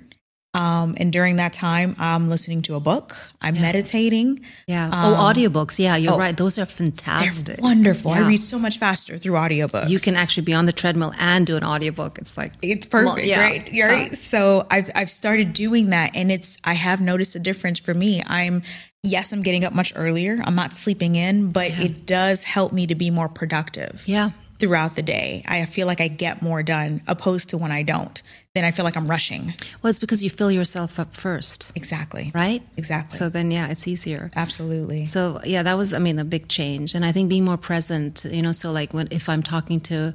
Um, 0.53 0.96
and 0.96 1.12
during 1.12 1.37
that 1.37 1.53
time, 1.53 1.94
I'm 1.98 2.29
listening 2.29 2.62
to 2.62 2.74
a 2.74 2.81
book, 2.81 3.14
I'm 3.40 3.55
meditating. 3.55 4.40
Yeah. 4.66 4.90
oh, 4.92 5.33
audiobooks. 5.33 5.79
Yeah, 5.79 5.94
you're 5.94 6.14
oh, 6.14 6.18
right. 6.18 6.37
Those 6.37 6.59
are 6.59 6.64
They're 6.64 6.74
fantastic. 6.74 7.61
wonderful. 7.62 8.11
Yeah. 8.11 8.24
I 8.24 8.29
read 8.29 8.42
so 8.42 8.59
much 8.59 8.79
faster 8.79 9.16
through 9.16 9.35
audiobooks. 9.35 9.88
You 9.88 10.00
can 10.00 10.16
actually 10.16 10.42
be 10.42 10.53
on 10.53 10.66
the 10.66 10.72
treadmill 10.72 11.12
and 11.20 11.46
do 11.46 11.57
an 11.57 11.62
audiobook. 11.62 12.18
It's 12.18 12.37
like 12.37 12.55
It's 12.62 12.85
perfect, 12.85 13.26
yeah. 13.26 13.40
right? 13.40 13.72
You're 13.72 13.88
right. 13.88 14.12
So 14.12 14.66
I've 14.70 14.90
I've 14.96 15.11
started 15.11 15.53
doing 15.53 15.90
that, 15.90 16.16
and 16.16 16.33
it's 16.33 16.59
I 16.64 16.74
have 16.74 17.00
noticed 17.00 17.37
a 17.37 17.40
difference 17.40 17.79
for 17.79 17.94
me. 17.94 18.20
I'm 18.26 18.62
yes, 19.02 19.32
I'm 19.32 19.42
getting 19.42 19.64
up 19.64 19.72
much 19.72 19.92
earlier. 19.96 20.38
I'm 20.44 20.54
not 20.54 20.72
sleeping 20.72 21.16
in, 21.16 21.50
but 21.52 21.70
it 21.70 22.06
does 22.06 22.44
help 22.44 22.72
me 22.72 22.86
to 22.86 22.94
be 22.94 23.10
more 23.10 23.28
productive. 23.28 24.02
Yeah. 24.06 24.30
throughout 24.58 24.94
the 24.94 25.00
day. 25.02 25.42
I 25.48 25.64
feel 25.64 25.86
like 25.86 26.02
I 26.02 26.08
get 26.08 26.42
more 26.42 26.62
done 26.62 27.00
opposed 27.08 27.48
to 27.48 27.56
when 27.56 27.72
I 27.72 27.82
don't. 27.82 28.22
Then 28.54 28.62
I 28.62 28.72
feel 28.72 28.84
like 28.84 28.94
I'm 28.94 29.06
rushing. 29.08 29.54
Well, 29.80 29.88
it's 29.88 29.98
because 29.98 30.22
you 30.22 30.28
fill 30.28 30.50
yourself 30.50 31.00
up 31.00 31.14
first, 31.14 31.72
Exactly. 31.74 32.30
right? 32.34 32.62
Exactly. 32.76 33.16
So 33.16 33.30
then, 33.30 33.50
yeah, 33.50 33.68
it's 33.68 33.88
easier. 33.88 34.30
Absolutely. 34.36 35.06
So 35.06 35.40
yeah, 35.44 35.62
that 35.62 35.78
was, 35.78 35.94
I 35.94 35.98
mean, 35.98 36.18
a 36.18 36.24
big 36.24 36.46
change, 36.48 36.94
and 36.94 37.06
I 37.06 37.12
think 37.12 37.30
being 37.30 37.46
more 37.46 37.56
present. 37.56 38.26
You 38.30 38.42
know, 38.42 38.52
so 38.52 38.70
like 38.70 38.92
when 38.92 39.08
if 39.10 39.30
I'm 39.30 39.42
talking 39.42 39.80
to 39.82 40.12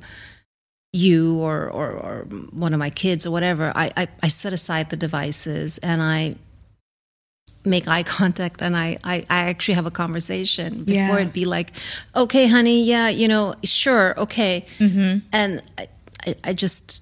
you 0.94 1.40
or 1.40 1.68
or, 1.70 1.92
or 1.92 2.26
one 2.52 2.72
of 2.74 2.78
my 2.80 2.92
kids 2.92 3.26
or 3.26 3.32
whatever, 3.32 3.72
I, 3.76 3.92
I 3.98 4.08
I 4.22 4.28
set 4.28 4.54
aside 4.54 4.92
the 4.92 4.98
devices 4.98 5.80
and 5.80 6.04
I 6.04 6.36
make 7.66 7.88
eye 7.88 8.04
contact 8.20 8.62
and 8.62 8.76
I, 8.76 8.98
I, 9.04 9.26
I 9.30 9.40
actually 9.50 9.76
have 9.76 9.86
a 9.86 9.92
conversation 9.92 10.84
before 10.84 10.94
Yeah. 10.96 11.16
it'd 11.16 11.34
be 11.34 11.46
like, 11.46 11.72
okay, 12.16 12.48
honey, 12.48 12.84
yeah, 12.84 13.10
you 13.10 13.28
know, 13.28 13.54
sure, 13.64 14.20
okay. 14.20 14.66
Mm-hmm. 14.80 15.20
And 15.34 15.62
I, 15.78 15.88
I, 16.28 16.36
I 16.46 16.54
just, 16.54 17.02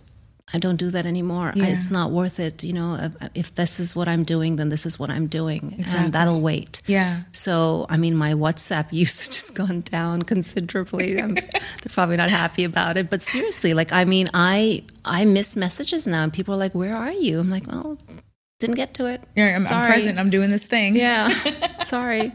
I 0.56 0.60
don't 0.60 0.76
do 0.76 0.92
that 0.92 1.08
anymore. 1.08 1.52
I, 1.56 1.70
it's 1.70 1.90
not 1.90 2.12
worth 2.12 2.40
it. 2.40 2.64
You 2.64 2.74
know, 2.74 2.96
if, 3.02 3.30
if 3.34 3.56
this 3.56 3.80
is 3.80 3.96
what 3.96 4.08
I'm 4.08 4.24
doing, 4.24 4.58
then 4.58 4.70
this 4.70 4.86
is 4.86 5.00
what 5.00 5.10
I'm 5.10 5.26
doing. 5.26 5.74
Exactly. 5.80 6.06
And 6.06 6.14
that'll 6.14 6.42
wait. 6.42 6.80
Yeah. 6.86 7.22
So, 7.32 7.88
I 7.90 7.98
mean, 7.98 8.16
my 8.16 8.34
WhatsApp 8.34 8.90
usage 8.92 9.34
has 9.34 9.50
gone 9.50 9.82
down 9.82 10.22
considerably. 10.22 11.20
I'm, 11.20 11.34
they're 11.82 11.90
probably 11.90 12.18
not 12.18 12.30
happy 12.30 12.66
about 12.66 12.98
it, 12.98 13.10
but 13.10 13.24
seriously, 13.24 13.74
like, 13.74 13.92
I 13.92 14.06
mean, 14.06 14.30
I 14.36 14.84
I 15.06 15.26
miss 15.26 15.56
messages 15.56 16.06
now, 16.06 16.22
and 16.24 16.32
people 16.32 16.54
are 16.54 16.58
like, 16.58 16.76
"Where 16.76 16.96
are 16.96 17.12
you?" 17.12 17.40
I'm 17.40 17.50
like, 17.50 17.66
"Well, 17.66 17.98
didn't 18.68 18.78
get 18.78 18.94
to 18.96 19.06
it." 19.06 19.22
Yeah, 19.36 19.56
I'm, 19.56 19.66
I'm 19.68 19.86
present. 19.86 20.18
I'm 20.18 20.30
doing 20.30 20.50
this 20.50 20.68
thing. 20.68 20.96
Yeah, 20.96 21.30
sorry. 21.84 22.32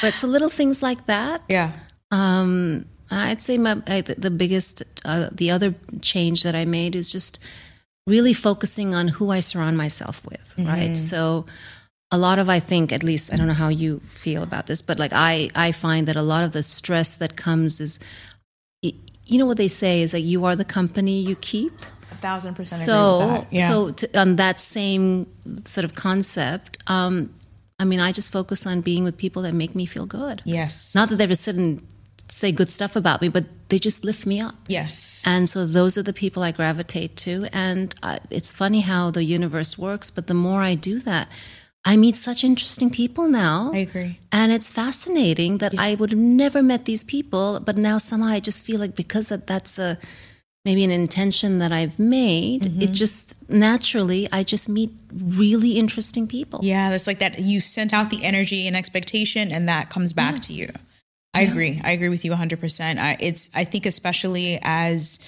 But 0.00 0.14
so 0.14 0.26
little 0.26 0.50
things 0.50 0.82
like 0.82 1.06
that. 1.06 1.42
Yeah. 1.48 1.72
Um, 2.10 2.86
I'd 3.10 3.40
say 3.40 3.58
my 3.58 3.82
I, 3.86 4.00
the 4.00 4.30
biggest, 4.30 4.82
uh, 5.04 5.28
the 5.32 5.50
other 5.50 5.74
change 6.00 6.42
that 6.42 6.54
I 6.54 6.64
made 6.64 6.96
is 6.96 7.12
just 7.12 7.42
really 8.06 8.32
focusing 8.32 8.94
on 8.94 9.08
who 9.08 9.30
I 9.30 9.40
surround 9.40 9.76
myself 9.76 10.24
with. 10.24 10.54
Right. 10.58 10.96
So 10.96 11.46
a 12.10 12.18
lot 12.18 12.38
of 12.38 12.48
I 12.48 12.60
think 12.60 12.92
at 12.92 13.02
least 13.02 13.32
I 13.32 13.36
don't 13.36 13.48
know 13.48 13.54
how 13.54 13.68
you 13.68 14.00
feel 14.00 14.42
about 14.42 14.66
this, 14.66 14.82
but 14.82 14.98
like 14.98 15.12
I 15.12 15.50
I 15.54 15.72
find 15.72 16.06
that 16.08 16.16
a 16.16 16.22
lot 16.22 16.44
of 16.44 16.52
the 16.52 16.62
stress 16.62 17.16
that 17.16 17.36
comes 17.36 17.80
is, 17.80 17.98
you 18.82 19.38
know 19.38 19.46
what 19.46 19.56
they 19.56 19.68
say 19.68 20.02
is 20.02 20.12
like 20.12 20.24
you 20.24 20.44
are 20.44 20.56
the 20.56 20.64
company 20.64 21.20
you 21.20 21.36
keep. 21.36 21.72
Thousand 22.28 22.54
percent 22.60 22.82
So 22.90 22.96
agree 22.96 23.32
with 23.32 23.50
that. 23.50 23.56
Yeah. 23.58 23.68
so 23.70 23.76
to, 23.98 24.04
on 24.22 24.36
that 24.36 24.56
same 24.60 25.26
sort 25.74 25.84
of 25.88 25.92
concept, 25.94 26.72
um, 26.96 27.14
I 27.82 27.84
mean 27.90 28.00
I 28.08 28.10
just 28.20 28.30
focus 28.38 28.60
on 28.66 28.76
being 28.90 29.04
with 29.08 29.16
people 29.24 29.42
that 29.46 29.54
make 29.62 29.72
me 29.80 29.86
feel 29.94 30.06
good. 30.06 30.36
yes. 30.58 30.94
Not 30.98 31.08
that 31.08 31.16
they 31.18 31.24
ever 31.30 31.36
sit 31.46 31.56
and 31.56 31.80
say 32.28 32.50
good 32.60 32.70
stuff 32.78 32.96
about 32.96 33.18
me, 33.22 33.28
but 33.36 33.44
they 33.70 33.78
just 33.78 34.04
lift 34.04 34.22
me 34.32 34.36
up. 34.48 34.54
yes. 34.78 35.22
And 35.32 35.42
so 35.52 35.58
those 35.78 35.92
are 35.98 36.04
the 36.10 36.12
people 36.24 36.40
I 36.48 36.52
gravitate 36.60 37.12
to. 37.26 37.32
And 37.66 37.94
uh, 38.02 38.18
it's 38.38 38.52
funny 38.62 38.80
how 38.92 39.02
the 39.18 39.24
universe 39.38 39.72
works, 39.78 40.08
but 40.16 40.24
the 40.26 40.34
more 40.48 40.60
I 40.70 40.74
do 40.90 40.94
that, 41.10 41.26
I 41.92 41.96
meet 42.04 42.16
such 42.16 42.40
interesting 42.50 42.90
people 42.90 43.24
now. 43.46 43.70
I 43.74 43.78
agree. 43.88 44.12
And 44.38 44.48
it's 44.56 44.70
fascinating 44.82 45.58
that 45.62 45.72
I 45.78 45.94
would 45.98 46.10
have 46.14 46.18
never 46.44 46.60
met 46.72 46.82
these 46.84 47.04
people, 47.04 47.46
but 47.68 47.76
now 47.90 47.98
somehow 47.98 48.30
I 48.38 48.40
just 48.40 48.60
feel 48.66 48.80
like 48.84 48.94
because 49.04 49.26
that- 49.32 49.46
that's 49.52 49.78
a 49.78 49.90
maybe 50.66 50.84
an 50.84 50.90
intention 50.90 51.60
that 51.60 51.72
I've 51.72 51.98
made, 51.98 52.64
Mm-hmm. 52.64 52.82
it 52.82 52.92
just 52.92 53.48
naturally 53.48 54.28
I 54.30 54.42
just 54.42 54.68
meet 54.68 54.90
really 55.12 55.78
interesting 55.78 56.26
people. 56.26 56.60
Yeah, 56.62 56.90
that's 56.90 57.06
like 57.06 57.20
that. 57.20 57.38
You 57.38 57.60
sent 57.60 57.94
out 57.94 58.10
the 58.10 58.22
energy 58.24 58.66
and 58.66 58.76
expectation, 58.76 59.50
and 59.52 59.68
that 59.68 59.88
comes 59.88 60.12
back 60.12 60.40
to 60.42 60.52
you. 60.52 60.68
I 61.32 61.42
agree. 61.42 61.80
I 61.84 61.92
agree 61.92 62.08
with 62.08 62.24
you 62.24 62.32
100%. 62.32 62.98
I, 62.98 63.16
it's, 63.20 63.48
I 63.54 63.64
think, 63.64 63.84
especially 63.86 64.58
as 64.62 65.18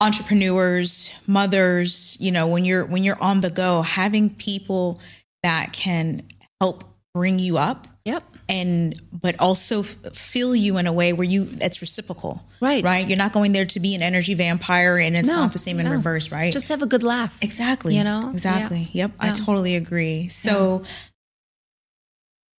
entrepreneurs, 0.00 1.10
mothers, 1.26 2.16
you 2.20 2.32
know, 2.32 2.46
when 2.48 2.64
you're, 2.64 2.84
when 2.84 3.04
you're 3.04 3.20
on 3.22 3.40
the 3.40 3.50
go, 3.50 3.82
having 3.82 4.30
people 4.30 5.00
that 5.42 5.72
can 5.72 6.22
help 6.60 6.84
bring 7.14 7.38
you 7.38 7.56
up 7.58 7.86
Yep. 8.04 8.22
and, 8.50 9.00
but 9.12 9.40
also 9.40 9.80
f- 9.80 9.96
feel 10.14 10.54
you 10.54 10.76
in 10.76 10.86
a 10.86 10.92
way 10.92 11.12
where 11.14 11.26
you, 11.26 11.44
that's 11.44 11.80
reciprocal. 11.80 12.44
Right. 12.60 12.84
Right. 12.84 13.08
You're 13.08 13.16
not 13.16 13.32
going 13.32 13.52
there 13.52 13.64
to 13.64 13.80
be 13.80 13.94
an 13.94 14.02
energy 14.02 14.34
vampire 14.34 14.98
and 14.98 15.16
it's 15.16 15.28
No, 15.28 15.36
not 15.36 15.52
the 15.52 15.58
same 15.58 15.80
in 15.80 15.86
no. 15.86 15.92
reverse, 15.92 16.30
right? 16.30 16.52
Just 16.52 16.68
have 16.68 16.82
a 16.82 16.86
good 16.86 17.02
laugh. 17.02 17.38
Exactly. 17.42 17.96
You 17.96 18.04
know? 18.04 18.28
Exactly. 18.30 18.88
Yep. 18.92 19.12
I 19.20 19.32
totally 19.32 19.76
agree. 19.76 20.28
So 20.28 20.84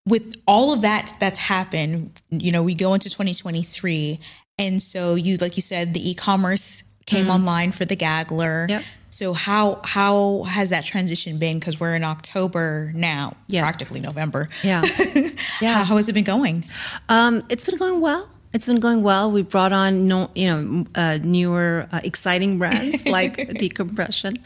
with 0.07 0.37
all 0.47 0.73
of 0.73 0.83
that 0.83 1.15
that's 1.21 1.39
happened, 1.39 2.11
you 2.31 2.51
know, 2.53 2.63
we 2.63 2.75
go 2.75 2.95
into 2.95 3.11
2023 3.11 4.21
and 4.59 4.81
so 4.81 5.15
you 5.15 5.37
like 5.39 5.57
you 5.57 5.63
said 5.63 5.95
the 5.95 6.11
e-commerce 6.11 6.85
came 7.07 7.31
online 7.31 7.73
for 7.73 7.85
the. 7.85 7.97
Mm-hmm. 7.97 8.71
Yep. 8.71 8.83
So 9.15 9.33
how 9.33 9.79
how 9.85 10.43
has 10.43 10.71
that 10.71 10.85
transition 10.85 11.39
been 11.39 11.61
cuz 11.61 11.79
we're 11.79 11.95
in 11.95 12.03
October 12.03 12.91
now, 12.97 13.37
Yeah. 13.49 13.63
practically 13.63 14.01
November. 14.01 14.49
Yeah. 14.65 14.83
How, 15.07 15.31
Yeah. 15.61 15.85
how 15.85 15.97
has 15.99 16.09
it 16.09 16.15
been 16.15 16.25
going? 16.25 16.65
Um, 17.09 17.41
it's 17.49 17.63
been 17.63 17.79
going 17.79 18.01
well. 18.01 18.29
It's 18.53 18.67
been 18.67 18.81
going 18.81 19.03
well. 19.05 19.31
We 19.31 19.43
brought 19.43 19.73
on 19.73 20.09
no, 20.09 20.31
you 20.35 20.47
know, 20.51 20.85
uh, 20.97 21.19
newer, 21.23 21.87
uh, 21.93 22.01
exciting 22.03 22.59
brands 22.59 23.07
like 23.19 23.35
Decompression 23.59 24.37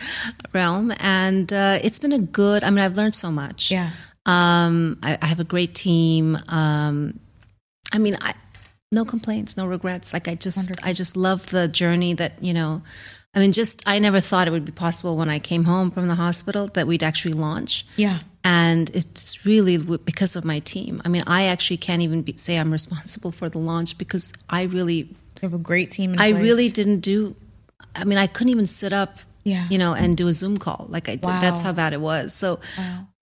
Realm, 0.53 0.93
and 1.01 1.51
uh, 1.53 1.79
it's 1.83 1.99
been 1.99 2.13
a 2.13 2.19
good. 2.19 2.63
I 2.63 2.69
mean, 2.71 2.81
I've 2.85 2.97
learned 2.97 3.15
so 3.15 3.31
much. 3.31 3.71
Yeah. 3.71 3.91
Um, 4.27 4.99
I, 5.03 5.17
I 5.23 5.27
have 5.27 5.41
a 5.41 5.45
great 5.55 5.75
team. 5.75 6.37
Um, 6.49 7.19
I 7.95 7.99
mean, 7.99 8.17
I 8.21 8.35
no 8.93 9.05
complaints, 9.07 9.57
no 9.57 9.67
regrets. 9.67 10.13
Like 10.13 10.29
I 10.29 10.35
just, 10.35 10.73
I 10.85 10.93
just 10.93 11.17
love 11.17 11.41
the 11.51 11.69
journey 11.69 12.13
that 12.15 12.33
you 12.43 12.53
know. 12.53 12.83
I 13.39 13.41
mean, 13.41 13.53
just 13.53 13.85
I 13.87 14.01
never 14.01 14.19
thought 14.21 14.49
it 14.49 14.51
would 14.51 14.65
be 14.65 14.73
possible 14.73 15.17
when 15.17 15.31
I 15.31 15.39
came 15.39 15.63
home 15.63 15.93
from 15.93 16.09
the 16.09 16.17
hospital 16.17 16.67
that 16.75 16.89
we'd 16.89 17.05
actually 17.05 17.35
launch 17.35 17.87
Yeah. 17.97 18.19
and 18.43 18.91
it's 18.91 19.47
really 19.47 19.79
because 19.99 20.35
of 20.35 20.45
my 20.45 20.59
team. 20.59 21.01
I 21.05 21.09
mean, 21.09 21.23
I 21.29 21.45
actually 21.45 21.77
can't 21.77 22.03
even 22.03 22.23
be, 22.23 22.35
say 22.37 22.59
I'm 22.59 22.73
responsible 22.73 23.31
for 23.31 23.49
the 23.49 23.59
launch 23.59 23.97
because 23.97 24.33
I 24.51 24.63
really, 24.63 24.97
You 24.97 25.43
have 25.43 25.55
a 25.55 25.59
great 25.59 25.93
team 25.93 26.15
in 26.15 26.21
I 26.21 26.33
place. 26.33 26.43
really 26.43 26.69
didn't 26.69 26.99
do. 27.01 27.37
I 27.95 28.03
mean, 28.05 28.19
I 28.19 28.27
couldn't 28.27 28.51
even 28.51 28.67
sit 28.67 28.93
up, 28.93 29.19
Yeah. 29.45 29.67
you 29.71 29.79
know, 29.79 29.95
and 29.95 30.17
do 30.17 30.27
a 30.27 30.33
Zoom 30.33 30.57
call. 30.57 30.87
Like 30.89 31.09
I 31.09 31.13
did. 31.13 31.23
That's 31.45 31.63
how 31.63 31.73
bad 31.73 31.93
it 31.93 32.01
was. 32.01 32.35
So, 32.35 32.59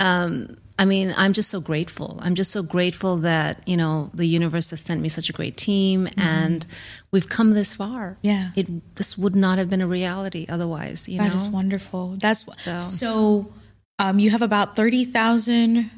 um, 0.00 0.56
I 0.78 0.84
mean, 0.84 1.14
I'm 1.16 1.32
just 1.32 1.48
so 1.48 1.60
grateful. 1.60 2.18
I'm 2.22 2.34
just 2.34 2.50
so 2.52 2.62
grateful 2.62 3.16
that 3.18 3.66
you 3.66 3.76
know 3.76 4.10
the 4.12 4.26
universe 4.26 4.70
has 4.70 4.80
sent 4.80 5.00
me 5.00 5.08
such 5.08 5.30
a 5.30 5.32
great 5.32 5.56
team, 5.56 6.06
and 6.18 6.66
we've 7.12 7.28
come 7.28 7.52
this 7.52 7.74
far. 7.74 8.18
Mm-hmm. 8.22 8.26
Yeah. 8.26 8.50
it 8.56 8.96
this 8.96 9.16
would 9.16 9.34
not 9.34 9.56
have 9.58 9.70
been 9.70 9.80
a 9.80 9.86
reality 9.86 10.44
otherwise. 10.48 11.08
You 11.08 11.18
That 11.18 11.30
know, 11.30 11.36
is 11.36 11.48
wonderful. 11.48 12.16
That's 12.20 12.44
so. 12.62 12.80
So- 12.80 13.52
um, 13.98 14.18
you 14.18 14.28
have 14.28 14.42
about 14.42 14.76
thirty 14.76 15.06
thousand 15.06 15.90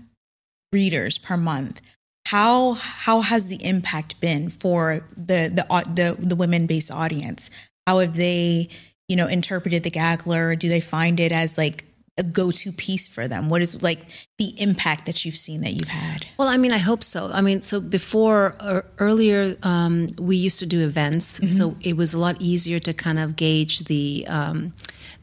readers 0.73 1.19
per 1.19 1.37
month. 1.37 1.81
How 2.29 2.75
how 2.75 3.23
has 3.23 3.49
the 3.49 3.59
impact 3.65 4.21
been 4.21 4.51
for 4.51 5.05
the 5.17 5.51
the 5.53 5.67
the, 5.93 6.17
the 6.25 6.37
women 6.37 6.67
based 6.69 6.93
audience? 6.93 7.51
How 7.89 7.99
have 7.99 8.15
they 8.15 8.69
you 9.09 9.17
know 9.17 9.27
interpreted 9.27 9.83
the 9.83 9.91
Gaggler? 9.91 10.55
Do 10.55 10.69
they 10.69 10.79
find 10.81 11.19
it 11.19 11.33
as 11.33 11.59
like 11.59 11.87
a 12.19 12.23
go 12.23 12.51
to 12.51 12.73
piece 12.73 13.09
for 13.09 13.29
them? 13.29 13.49
What 13.49 13.63
is 13.63 13.83
like 13.83 14.01
the 14.39 14.53
impact 14.61 15.07
that 15.07 15.25
you've 15.25 15.37
seen 15.37 15.61
that 15.63 15.73
you've 15.73 15.89
had? 15.89 16.27
Well, 16.39 16.49
I 16.49 16.57
mean, 16.57 16.73
I 16.73 16.79
hope 16.79 17.03
so. 17.03 17.31
I 17.33 17.41
mean, 17.41 17.63
so 17.63 17.81
before 17.81 18.57
or 18.61 18.85
earlier, 18.99 19.57
um, 19.63 20.09
we 20.19 20.37
used 20.37 20.59
to 20.59 20.67
do 20.67 20.81
events, 20.85 21.39
Mm-hmm. 21.39 21.47
so 21.47 21.77
it 21.81 21.97
was 21.97 22.15
a 22.15 22.19
lot 22.19 22.37
easier 22.41 22.79
to 22.81 22.93
kind 22.93 23.19
of 23.19 23.37
gauge 23.37 23.81
the 23.85 24.27
um, 24.29 24.73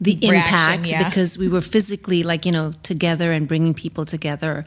the 0.00 0.12
Reaction, 0.12 0.34
impact 0.34 0.90
yeah. 0.90 1.08
because 1.08 1.38
we 1.38 1.48
were 1.48 1.62
physically, 1.62 2.22
like 2.22 2.44
you 2.46 2.52
know, 2.52 2.72
together 2.82 3.32
and 3.32 3.46
bringing 3.46 3.74
people 3.74 4.04
together. 4.04 4.64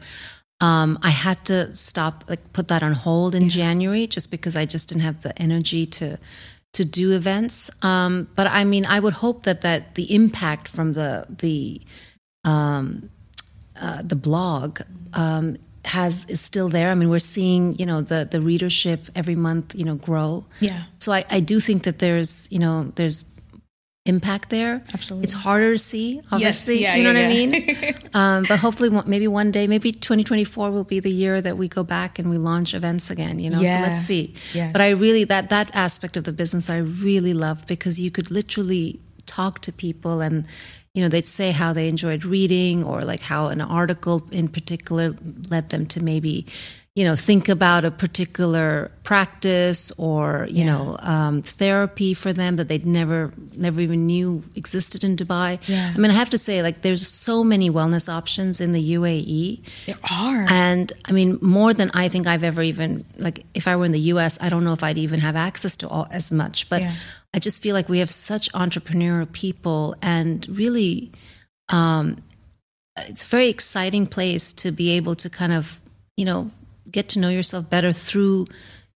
Um, 0.62 0.98
I 1.02 1.08
had 1.08 1.42
to 1.46 1.74
stop, 1.74 2.24
like, 2.28 2.52
put 2.52 2.68
that 2.68 2.82
on 2.82 2.92
hold 2.92 3.34
in 3.34 3.48
January, 3.48 4.06
just 4.06 4.30
because 4.30 4.56
I 4.56 4.66
just 4.66 4.88
didn't 4.90 5.02
have 5.02 5.22
the 5.22 5.32
energy 5.40 5.86
to 5.86 6.18
to 6.72 6.84
do 6.84 7.12
events. 7.12 7.70
Um, 7.82 8.28
but 8.36 8.46
I 8.46 8.64
mean, 8.64 8.86
I 8.86 9.00
would 9.00 9.14
hope 9.14 9.42
that 9.44 9.62
that 9.62 9.94
the 9.94 10.14
impact 10.14 10.68
from 10.68 10.92
the 10.92 11.26
the 11.28 11.80
um, 12.44 13.10
uh, 13.80 14.02
the 14.02 14.16
blog 14.16 14.80
um, 15.14 15.56
has 15.84 16.24
is 16.26 16.40
still 16.40 16.68
there. 16.68 16.90
I 16.90 16.94
mean, 16.94 17.10
we're 17.10 17.18
seeing 17.18 17.74
you 17.78 17.86
know 17.86 18.00
the 18.00 18.28
the 18.30 18.40
readership 18.40 19.08
every 19.14 19.36
month 19.36 19.74
you 19.74 19.84
know 19.84 19.96
grow. 19.96 20.44
Yeah. 20.60 20.82
So 20.98 21.12
I, 21.12 21.24
I 21.30 21.40
do 21.40 21.60
think 21.60 21.84
that 21.84 21.98
there's 21.98 22.50
you 22.52 22.58
know 22.58 22.92
there's 22.94 23.24
impact 24.06 24.50
there. 24.50 24.82
Absolutely. 24.92 25.24
It's 25.24 25.32
harder 25.32 25.72
to 25.72 25.78
see, 25.78 26.20
obviously. 26.32 26.80
yeah, 26.80 26.96
you 26.96 27.04
know 27.04 27.12
yeah, 27.12 27.28
what 27.28 27.32
I 27.32 27.82
mean? 27.92 27.94
um, 28.14 28.44
but 28.48 28.58
hopefully, 28.58 28.90
maybe 29.06 29.28
one 29.28 29.50
day, 29.50 29.66
maybe 29.66 29.92
2024 29.92 30.70
will 30.70 30.84
be 30.84 31.00
the 31.00 31.10
year 31.10 31.40
that 31.40 31.56
we 31.56 31.68
go 31.68 31.84
back 31.84 32.18
and 32.18 32.30
we 32.30 32.38
launch 32.38 32.74
events 32.74 33.10
again. 33.10 33.38
You 33.38 33.50
know, 33.50 33.58
so 33.58 33.64
let's 33.64 34.00
see. 34.00 34.34
Yes. 34.52 34.72
But 34.72 34.80
I 34.80 34.90
really 34.90 35.24
that 35.24 35.48
that 35.50 35.74
aspect 35.74 36.16
of 36.16 36.24
the 36.24 36.32
business 36.32 36.70
I 36.70 36.78
really 36.78 37.34
loved 37.34 37.66
because 37.66 38.00
you 38.00 38.10
could 38.10 38.30
literally 38.30 39.00
talk 39.26 39.60
to 39.60 39.72
people 39.72 40.20
and 40.20 40.44
you 40.94 41.02
know 41.02 41.08
they'd 41.08 41.26
say 41.26 41.50
how 41.50 41.72
they 41.72 41.88
enjoyed 41.88 42.24
reading 42.24 42.84
or 42.84 43.04
like 43.04 43.20
how 43.20 43.48
an 43.48 43.60
article 43.60 44.26
in 44.32 44.48
particular 44.48 45.14
led 45.48 45.70
them 45.70 45.86
to 45.86 46.02
maybe 46.02 46.46
you 47.00 47.06
know, 47.08 47.16
think 47.16 47.48
about 47.48 47.82
a 47.86 47.90
particular 47.90 48.90
practice 49.10 49.82
or 49.96 50.46
you 50.50 50.64
Yeah. 50.64 50.70
know 50.70 50.84
um, 51.14 51.34
therapy 51.62 52.12
for 52.22 52.30
them 52.40 52.56
that 52.56 52.66
they'd 52.68 52.84
never 53.00 53.32
never 53.66 53.80
even 53.86 54.00
knew 54.10 54.28
existed 54.62 55.00
in 55.08 55.12
Dubai. 55.16 55.50
Yeah. 55.66 55.94
I 55.94 55.98
mean, 56.00 56.10
I 56.14 56.16
have 56.22 56.30
to 56.36 56.40
say, 56.46 56.56
like, 56.62 56.78
there's 56.86 57.06
so 57.28 57.36
many 57.52 57.68
wellness 57.78 58.06
options 58.18 58.60
in 58.64 58.70
the 58.72 58.84
UAE. 58.98 59.42
There 59.86 60.02
are. 60.24 60.40
And 60.68 60.92
I 61.08 61.12
mean, 61.18 61.30
more 61.58 61.72
than 61.80 61.88
I 62.02 62.08
think 62.12 62.24
I've 62.26 62.44
ever 62.52 62.62
even 62.72 62.90
like. 63.26 63.36
If 63.60 63.64
I 63.70 63.72
were 63.76 63.86
in 63.90 63.92
the 64.00 64.06
U.S., 64.14 64.32
I 64.44 64.48
don't 64.52 64.64
know 64.66 64.74
if 64.78 64.82
I'd 64.88 64.98
even 65.06 65.20
have 65.20 65.36
access 65.48 65.74
to 65.80 65.86
all 65.88 66.06
as 66.20 66.26
much. 66.42 66.68
But 66.68 66.80
Yeah. 66.82 66.92
I 67.36 67.38
just 67.38 67.62
feel 67.62 67.74
like 67.78 67.88
we 67.94 68.00
have 68.04 68.10
such 68.30 68.46
entrepreneurial 68.64 69.28
people, 69.44 69.82
and 70.16 70.36
really, 70.62 70.92
um, 71.80 72.04
it's 73.12 73.24
a 73.24 73.30
very 73.36 73.48
exciting 73.56 74.06
place 74.16 74.52
to 74.62 74.68
be 74.72 74.86
able 74.98 75.14
to 75.22 75.28
kind 75.30 75.52
of, 75.60 75.80
you 76.20 76.26
know, 76.30 76.50
get 76.90 77.08
to 77.10 77.18
know 77.18 77.28
yourself 77.28 77.68
better 77.70 77.92
through, 77.92 78.46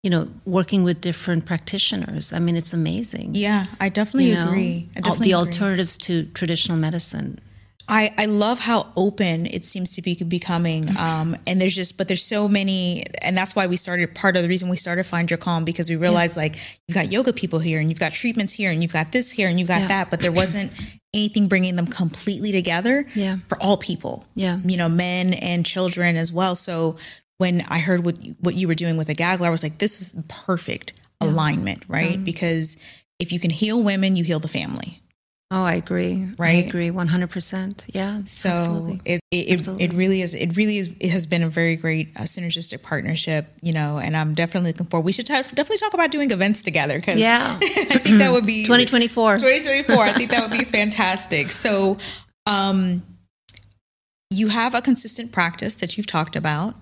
you 0.03 0.11
know, 0.11 0.29
working 0.45 0.83
with 0.85 1.01
different 1.01 1.47
practitioners. 1.47 2.33
I 2.33 2.39
mean, 2.39 2.57
it's 2.57 2.73
amazing. 2.73 3.31
yeah, 3.35 3.67
I 3.81 3.89
definitely 3.89 4.29
you 4.31 4.35
know? 4.35 4.49
agree. 4.49 4.89
I 4.97 5.01
definitely 5.01 5.27
the 5.33 5.33
agree. 5.39 5.47
alternatives 5.47 5.99
to 5.99 6.25
traditional 6.27 6.77
medicine. 6.79 7.39
I, 7.87 8.15
I 8.17 8.25
love 8.25 8.61
how 8.61 8.91
open 8.97 9.45
it 9.45 9.67
seems 9.67 9.95
to 9.97 10.01
be 10.01 10.15
becoming. 10.15 10.89
Um, 10.97 11.37
and 11.47 11.61
there's 11.61 11.75
just, 11.75 11.99
but 11.99 12.09
there's 12.09 12.23
so 12.23 12.49
many, 12.49 13.05
and 13.21 13.37
that's 13.37 13.55
why 13.55 13.67
we 13.67 13.77
started, 13.77 14.15
part 14.15 14.37
of 14.37 14.43
the 14.43 14.49
reason 14.49 14.71
we 14.71 14.79
started 14.79 15.05
Find 15.05 15.31
Your 15.31 15.37
Calm, 15.37 15.67
because 15.67 15.91
we 15.91 15.97
realized 15.97 16.35
like 16.35 16.57
you've 16.89 16.95
got 16.95 17.13
yoga 17.13 17.35
people 17.35 17.59
here 17.59 17.81
and 17.81 17.91
you've 17.91 17.99
got 17.99 18.15
treatments 18.15 18.55
here 18.55 18.71
and 18.71 18.81
you've 18.83 18.93
got 18.93 19.13
this 19.13 19.31
here 19.31 19.49
and 19.51 19.59
you've 19.59 19.69
got 19.69 19.83
Yeah. 19.83 19.89
that, 19.89 20.11
but 20.11 20.21
there 20.21 20.33
wasn't 20.33 20.73
anything 21.13 21.47
bringing 21.47 21.77
them 21.77 21.87
completely 21.87 22.53
together 22.53 23.05
Yeah. 23.15 23.37
for 23.51 23.63
all 23.63 23.77
people. 23.77 24.25
Yeah. 24.35 24.61
You 24.65 24.79
know, 24.79 24.89
men 24.89 25.35
and 25.35 25.67
children 25.67 26.17
as 26.17 26.33
well. 26.33 26.57
So 26.57 26.97
when 27.39 27.63
I 27.69 27.79
heard 27.79 28.05
what, 28.05 28.19
what 28.41 28.55
you 28.55 28.69
were 28.69 28.75
doing 28.75 28.97
with 28.97 29.09
the 29.09 29.15
Gaggler, 29.15 29.47
I 29.47 29.51
was 29.51 29.63
like, 29.63 29.79
this 29.79 30.01
is 30.01 30.23
perfect 30.29 30.93
alignment, 31.21 31.85
right? 31.89 32.23
Because 32.23 32.77
if 33.19 33.33
you 33.33 33.41
can 33.41 33.51
heal 33.51 33.83
women, 33.83 34.15
you 34.17 34.25
heal 34.25 34.39
the 34.41 34.49
family. 34.49 35.01
Oh, 35.51 35.63
I 35.63 35.75
agree. 35.75 36.27
I 36.31 36.35
Right? 36.43 36.67
agree. 36.69 36.91
One 36.91 37.07
hundred 37.07 37.31
percent. 37.31 37.87
Yeah. 37.93 38.25
So 38.25 38.49
absolutely. 38.49 39.01
it 39.05 39.21
it, 39.31 39.67
it 39.69 39.81
it 39.81 39.93
really 39.93 40.21
is 40.23 40.35
it 40.35 40.57
really 40.57 40.79
is 40.79 40.93
it 41.01 41.11
has 41.11 41.27
been 41.27 41.43
a 41.43 41.49
very 41.49 41.77
great 41.77 42.09
uh, 42.17 42.23
synergistic 42.23 42.83
partnership, 42.83 43.47
you 43.63 43.73
know, 43.73 43.99
and 43.99 44.17
I'm 44.17 44.35
definitely 44.35 44.73
looking 44.73 44.87
forward. 44.87 45.05
We 45.05 45.13
should 45.13 45.27
ta- 45.27 45.43
definitely 45.43 45.79
talk 45.79 45.95
about 45.95 46.11
doing 46.11 46.31
events 46.33 46.63
together 46.63 46.99
because 46.99 47.21
Yeah. 47.21 47.59
I 47.63 47.67
think 47.99 48.19
that 48.19 48.33
would 48.33 48.47
be 48.47 48.65
2024. 48.65 49.39
2024. 49.39 49.97
I 49.97 50.13
think 50.13 50.31
that 50.31 50.43
would 50.51 50.59
be 50.59 50.65
fantastic. 50.65 51.51
So, 51.51 51.99
um, 52.47 53.03
you 54.31 54.49
have 54.49 54.75
a 54.75 54.83
consistent 54.83 55.31
practice 55.31 55.77
that 55.77 55.97
you've 55.97 56.07
talked 56.09 56.35
about, 56.37 56.75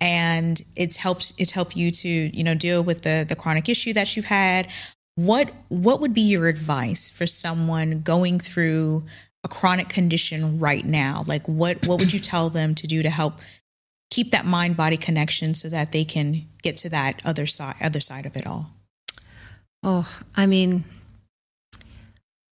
and 0.00 0.60
it's 0.74 0.96
helped 0.96 1.32
it's 1.38 1.52
helped 1.52 1.76
you 1.76 1.90
to 1.90 2.08
you 2.08 2.44
know 2.44 2.54
deal 2.54 2.82
with 2.82 3.02
the 3.02 3.24
the 3.28 3.36
chronic 3.36 3.68
issue 3.68 3.92
that 3.92 4.16
you've 4.16 4.26
had. 4.26 4.68
What 5.14 5.50
what 5.68 6.00
would 6.00 6.12
be 6.12 6.22
your 6.22 6.48
advice 6.48 7.10
for 7.10 7.26
someone 7.26 8.02
going 8.02 8.38
through 8.38 9.04
a 9.44 9.48
chronic 9.48 9.88
condition 9.88 10.58
right 10.58 10.84
now? 10.84 11.22
Like 11.26 11.46
what 11.46 11.86
what 11.86 11.98
would 11.98 12.12
you 12.12 12.18
tell 12.32 12.50
them 12.50 12.74
to 12.76 12.86
do 12.86 13.02
to 13.02 13.10
help 13.10 13.40
keep 14.10 14.30
that 14.32 14.44
mind 14.44 14.76
body 14.76 14.96
connection 14.96 15.54
so 15.54 15.68
that 15.68 15.92
they 15.92 16.04
can 16.04 16.46
get 16.62 16.76
to 16.78 16.88
that 16.90 17.20
other 17.24 17.46
side 17.46 17.76
other 17.80 18.00
side 18.00 18.26
of 18.26 18.36
it 18.36 18.46
all? 18.46 18.70
Oh, 19.82 20.08
I 20.34 20.46
mean, 20.46 20.84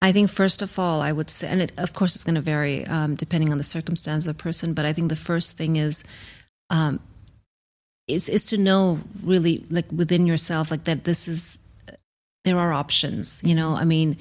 I 0.00 0.12
think 0.12 0.30
first 0.30 0.62
of 0.62 0.78
all, 0.78 1.00
I 1.00 1.10
would 1.10 1.30
say, 1.30 1.48
and 1.48 1.62
it, 1.62 1.72
of 1.78 1.94
course, 1.94 2.14
it's 2.14 2.24
going 2.24 2.34
to 2.34 2.40
vary 2.40 2.86
um, 2.86 3.14
depending 3.14 3.50
on 3.50 3.58
the 3.58 3.64
circumstance 3.64 4.26
of 4.26 4.36
the 4.36 4.42
person. 4.42 4.74
But 4.74 4.84
I 4.84 4.92
think 4.92 5.08
the 5.08 5.16
first 5.16 5.56
thing 5.56 5.76
is, 5.76 6.04
um, 6.70 7.00
is 8.06 8.28
is 8.28 8.46
to 8.46 8.58
know 8.58 9.00
really 9.22 9.64
like 9.70 9.90
within 9.90 10.26
yourself, 10.26 10.70
like 10.70 10.84
that 10.84 11.04
this 11.04 11.28
is 11.28 11.58
there 12.44 12.58
are 12.58 12.72
options. 12.72 13.42
You 13.44 13.54
know, 13.54 13.74
I 13.74 13.84
mean, 13.84 14.16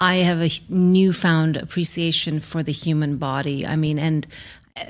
I 0.00 0.16
have 0.16 0.40
a 0.40 0.50
newfound 0.68 1.56
appreciation 1.56 2.40
for 2.40 2.62
the 2.62 2.72
human 2.72 3.18
body. 3.18 3.66
I 3.66 3.76
mean, 3.76 3.98
and 3.98 4.26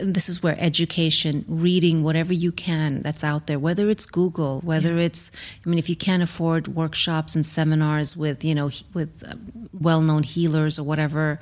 this 0.00 0.28
is 0.28 0.42
where 0.42 0.56
education, 0.58 1.44
reading 1.48 2.02
whatever 2.02 2.32
you 2.32 2.52
can 2.52 3.02
that's 3.02 3.24
out 3.24 3.46
there, 3.46 3.58
whether 3.58 3.90
it's 3.90 4.06
Google, 4.06 4.60
whether 4.60 4.96
it's, 4.96 5.32
I 5.66 5.68
mean, 5.68 5.78
if 5.78 5.88
you 5.88 5.96
can't 5.96 6.22
afford 6.22 6.68
workshops 6.68 7.34
and 7.34 7.44
seminars 7.44 8.16
with, 8.16 8.44
you 8.44 8.54
know, 8.54 8.70
with 8.94 9.22
um, 9.28 9.68
well-known 9.72 10.22
healers 10.22 10.78
or 10.78 10.84
whatever, 10.84 11.40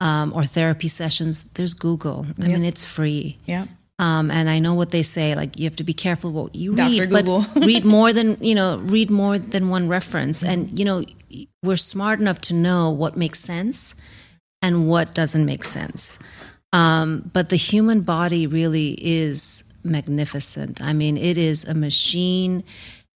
um, 0.00 0.32
or 0.34 0.44
therapy 0.44 0.88
sessions, 0.88 1.44
there's 1.54 1.74
Google. 1.74 2.26
I 2.38 2.48
mean, 2.48 2.64
it's 2.64 2.84
free. 2.84 3.38
Yeah. 3.46 3.66
Um, 4.00 4.30
and 4.30 4.48
I 4.48 4.58
know 4.60 4.72
what 4.74 4.90
they 4.92 5.02
say, 5.02 5.34
like 5.34 5.58
you 5.58 5.64
have 5.64 5.76
to 5.76 5.84
be 5.84 5.92
careful 5.92 6.32
what 6.32 6.54
you 6.56 6.74
Dr. 6.74 7.00
read, 7.02 7.10
Google. 7.10 7.44
but 7.54 7.64
read 7.72 7.84
more 7.84 8.12
than 8.12 8.36
you 8.40 8.54
know, 8.54 8.78
read 8.78 9.10
more 9.10 9.38
than 9.38 9.68
one 9.68 9.88
reference. 9.88 10.42
And 10.42 10.78
you 10.78 10.84
know, 10.86 11.04
we're 11.62 11.76
smart 11.76 12.18
enough 12.18 12.40
to 12.48 12.54
know 12.54 12.90
what 12.90 13.16
makes 13.16 13.40
sense 13.40 13.94
and 14.62 14.88
what 14.88 15.14
doesn't 15.14 15.44
make 15.44 15.64
sense. 15.64 16.18
Um, 16.72 17.30
but 17.34 17.50
the 17.50 17.56
human 17.56 18.00
body 18.00 18.46
really 18.46 18.96
is 19.00 19.64
magnificent. 19.84 20.80
I 20.80 20.92
mean, 20.94 21.16
it 21.18 21.36
is 21.36 21.66
a 21.68 21.74
machine. 21.74 22.64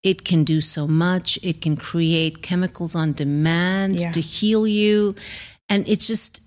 It 0.03 0.25
can 0.25 0.44
do 0.44 0.61
so 0.61 0.87
much. 0.87 1.38
It 1.42 1.62
can 1.62 1.77
create 1.77 2.42
chemicals 2.42 2.94
on 2.94 3.12
demand 3.14 4.01
Yeah. 4.01 4.12
to 4.12 4.20
heal 4.20 4.66
you. 4.66 5.14
And 5.70 5.88
it's 5.88 6.07
just, 6.07 6.40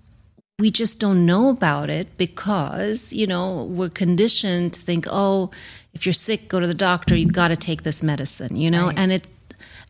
we 0.58 0.70
just 0.70 0.98
don't 0.98 1.24
know 1.24 1.50
about 1.50 1.88
it 1.88 2.16
because, 2.16 3.12
you 3.12 3.26
know, 3.28 3.64
we're 3.70 3.88
conditioned 3.88 4.72
to 4.72 4.80
think, 4.80 5.06
oh, 5.08 5.50
if 5.94 6.04
you're 6.04 6.12
sick, 6.12 6.48
go 6.48 6.58
to 6.58 6.66
the 6.66 6.74
doctor, 6.74 7.14
you've 7.14 7.32
got 7.32 7.48
to 7.48 7.56
take 7.56 7.84
this 7.84 8.02
medicine, 8.02 8.56
you 8.56 8.68
know? 8.70 8.86
Right. 8.86 8.98
And 8.98 9.12
it, 9.12 9.26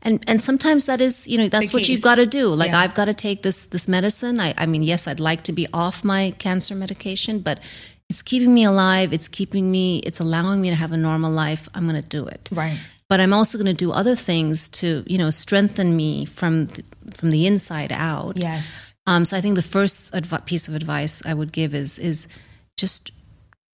and 0.02 0.22
and 0.28 0.40
sometimes 0.40 0.86
that 0.86 1.00
is 1.00 1.26
you 1.26 1.36
know 1.38 1.48
that's 1.48 1.72
what 1.72 1.88
you've 1.88 2.02
got 2.02 2.14
to 2.14 2.24
do 2.24 2.46
like 2.46 2.70
Yeah. 2.70 2.78
i've 2.78 2.94
got 2.94 3.06
to 3.06 3.14
take 3.14 3.42
this 3.42 3.64
this 3.64 3.88
medicine 3.88 4.38
I, 4.38 4.54
I 4.56 4.64
mean 4.66 4.84
yes 4.84 5.08
i'd 5.08 5.18
like 5.18 5.42
to 5.42 5.52
be 5.52 5.66
off 5.72 6.04
my 6.04 6.32
cancer 6.38 6.76
medication 6.76 7.40
but 7.40 7.58
it's 8.08 8.22
keeping 8.22 8.54
me 8.54 8.62
alive 8.62 9.12
it's 9.12 9.26
keeping 9.26 9.72
me 9.72 9.98
it's 10.06 10.20
allowing 10.20 10.60
me 10.60 10.68
to 10.68 10.76
have 10.76 10.92
a 10.92 10.96
normal 10.96 11.32
life 11.32 11.68
i'm 11.74 11.88
going 11.88 12.00
to 12.00 12.08
do 12.08 12.24
it 12.28 12.48
Right. 12.52 12.78
but 13.08 13.18
i'm 13.18 13.32
also 13.32 13.58
going 13.58 13.66
to 13.76 13.84
do 13.86 13.90
other 13.90 14.14
things 14.14 14.68
to 14.80 15.02
you 15.08 15.18
know 15.18 15.30
strengthen 15.30 15.96
me 15.96 16.24
from 16.26 16.66
the, 16.66 16.84
from 17.16 17.30
the 17.30 17.48
inside 17.48 17.90
out 17.90 18.36
Yes. 18.36 18.94
Um, 19.08 19.24
so 19.24 19.38
I 19.38 19.40
think 19.40 19.56
the 19.56 19.62
first 19.62 20.14
adv- 20.14 20.44
piece 20.44 20.68
of 20.68 20.74
advice 20.74 21.24
I 21.24 21.32
would 21.32 21.50
give 21.50 21.74
is 21.74 21.98
is 21.98 22.28
just 22.76 23.10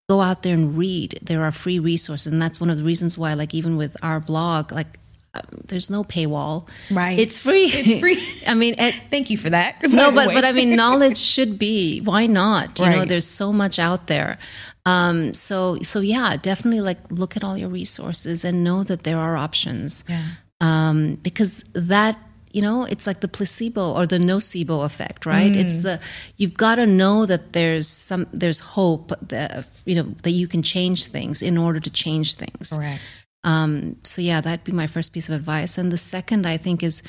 go 0.08 0.20
out 0.20 0.44
there 0.44 0.54
and 0.54 0.76
read. 0.76 1.18
There 1.22 1.42
are 1.42 1.50
free 1.50 1.80
resources, 1.80 2.32
and 2.32 2.40
that's 2.40 2.60
one 2.60 2.70
of 2.70 2.76
the 2.76 2.84
reasons 2.84 3.18
why, 3.18 3.34
like 3.34 3.52
even 3.52 3.76
with 3.76 3.96
our 4.00 4.20
blog, 4.20 4.70
like 4.70 4.86
um, 5.34 5.42
there's 5.66 5.90
no 5.90 6.04
paywall. 6.04 6.68
Right. 6.88 7.18
It's 7.18 7.42
free. 7.42 7.64
It's 7.64 7.98
free. 7.98 8.22
I 8.46 8.54
mean, 8.54 8.74
Thank 9.10 9.30
you 9.30 9.36
for 9.36 9.50
that. 9.50 9.82
no, 9.82 10.12
but 10.12 10.28
but 10.28 10.44
I 10.44 10.52
mean, 10.52 10.76
knowledge 10.82 11.18
should 11.18 11.58
be. 11.58 12.00
Why 12.00 12.26
not? 12.26 12.78
You 12.78 12.90
know, 12.90 13.04
there's 13.04 13.26
so 13.26 13.52
much 13.52 13.80
out 13.80 14.06
there. 14.06 14.38
Um, 14.86 15.34
so 15.34 15.78
so 15.82 15.98
yeah, 15.98 16.36
definitely 16.40 16.82
like 16.82 16.98
look 17.10 17.36
at 17.36 17.42
all 17.42 17.58
your 17.58 17.70
resources 17.70 18.44
and 18.44 18.62
know 18.62 18.84
that 18.84 19.02
there 19.02 19.18
are 19.18 19.36
options. 19.36 20.04
Yeah. 20.08 20.22
Um, 20.60 21.16
because 21.16 21.64
that 21.72 22.16
you 22.54 22.62
know 22.62 22.84
it's 22.84 23.06
like 23.06 23.20
the 23.20 23.28
placebo 23.28 23.92
or 23.92 24.06
the 24.06 24.18
nocebo 24.18 24.84
effect, 24.84 25.26
right? 25.26 25.52
Mm. 25.52 25.56
It's 25.56 25.80
the 25.80 26.00
you've 26.36 26.54
got 26.54 26.76
to 26.76 26.86
know 26.86 27.26
that 27.26 27.52
there's 27.52 27.88
some 27.88 28.26
there's 28.32 28.60
hope 28.60 29.12
that 29.28 29.66
you 29.84 29.96
know 29.96 30.14
that 30.22 30.30
you 30.30 30.46
can 30.46 30.62
change 30.62 31.06
things 31.06 31.42
in 31.42 31.58
order 31.58 31.80
to 31.80 31.90
change 31.90 32.34
things. 32.34 32.72
Correct. 32.72 33.02
Um, 33.42 33.96
so 34.04 34.22
yeah, 34.22 34.40
that'd 34.40 34.64
be 34.64 34.72
my 34.72 34.86
first 34.86 35.12
piece 35.12 35.28
of 35.28 35.34
advice. 35.34 35.76
And 35.78 35.92
the 35.92 35.98
second, 35.98 36.46
I 36.46 36.56
think, 36.56 36.82
is, 36.82 37.02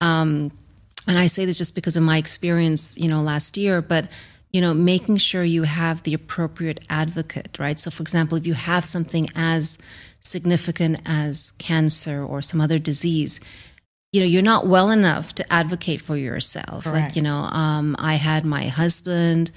um, 0.00 0.52
and 1.08 1.18
I 1.18 1.26
say 1.26 1.46
this 1.46 1.58
just 1.58 1.74
because 1.74 1.96
of 1.96 2.04
my 2.04 2.18
experience, 2.18 2.96
you 2.96 3.08
know, 3.08 3.22
last 3.22 3.56
year, 3.56 3.82
but 3.82 4.06
you 4.52 4.60
know, 4.60 4.74
making 4.74 5.16
sure 5.16 5.44
you 5.44 5.62
have 5.62 6.02
the 6.02 6.14
appropriate 6.14 6.84
advocate, 6.90 7.58
right? 7.58 7.78
So, 7.78 7.90
for 7.90 8.02
example, 8.02 8.36
if 8.36 8.46
you 8.46 8.54
have 8.54 8.84
something 8.84 9.28
as 9.34 9.78
significant 10.20 11.00
as 11.06 11.52
cancer 11.52 12.22
or 12.22 12.42
some 12.42 12.60
other 12.60 12.78
disease, 12.78 13.40
you 14.12 14.20
know, 14.20 14.26
you're 14.26 14.42
not 14.42 14.66
well 14.66 14.90
enough 14.90 15.34
to 15.36 15.52
advocate 15.52 16.00
for 16.00 16.16
yourself. 16.16 16.84
Correct. 16.84 17.08
Like, 17.08 17.16
you 17.16 17.22
know, 17.22 17.36
um, 17.36 17.94
I 17.98 18.14
had 18.14 18.44
my 18.44 18.66
husband 18.66 19.50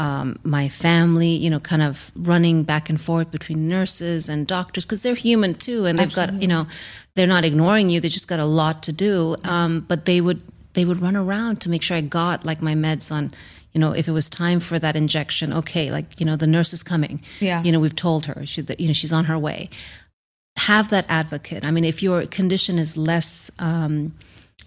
um, 0.00 0.38
my 0.44 0.70
family, 0.70 1.28
you 1.28 1.50
know, 1.50 1.60
kind 1.60 1.82
of 1.82 2.10
running 2.16 2.62
back 2.62 2.88
and 2.88 2.98
forth 2.98 3.30
between 3.30 3.68
nurses 3.68 4.30
and 4.30 4.46
doctors 4.46 4.86
because 4.86 5.02
they're 5.02 5.14
human 5.14 5.52
too, 5.52 5.84
and 5.84 5.98
they've 5.98 6.14
got, 6.14 6.32
you 6.40 6.48
know, 6.48 6.66
they're 7.14 7.26
not 7.26 7.44
ignoring 7.44 7.90
you. 7.90 8.00
They 8.00 8.08
just 8.08 8.26
got 8.26 8.40
a 8.40 8.46
lot 8.46 8.82
to 8.84 8.92
do. 8.92 9.36
Um, 9.44 9.80
but 9.80 10.06
they 10.06 10.22
would 10.22 10.40
they 10.72 10.86
would 10.86 11.02
run 11.02 11.16
around 11.16 11.60
to 11.62 11.68
make 11.68 11.82
sure 11.82 11.98
I 11.98 12.00
got 12.00 12.46
like 12.46 12.62
my 12.62 12.74
meds 12.74 13.12
on. 13.12 13.32
You 13.72 13.80
know, 13.80 13.92
if 13.92 14.08
it 14.08 14.12
was 14.12 14.30
time 14.30 14.58
for 14.58 14.78
that 14.78 14.96
injection, 14.96 15.52
okay, 15.52 15.92
like 15.92 16.18
you 16.18 16.24
know, 16.24 16.34
the 16.34 16.46
nurse 16.46 16.72
is 16.72 16.82
coming. 16.82 17.22
Yeah. 17.38 17.62
You 17.62 17.70
know, 17.70 17.78
we've 17.78 17.94
told 17.94 18.24
her 18.24 18.46
she, 18.46 18.64
you 18.78 18.86
know 18.86 18.94
she's 18.94 19.12
on 19.12 19.26
her 19.26 19.38
way. 19.38 19.68
Have 20.56 20.90
that 20.90 21.06
advocate. 21.08 21.64
I 21.64 21.70
mean, 21.70 21.84
if 21.84 22.02
your 22.02 22.26
condition 22.26 22.78
is 22.78 22.96
less. 22.96 23.50
Um, 23.58 24.14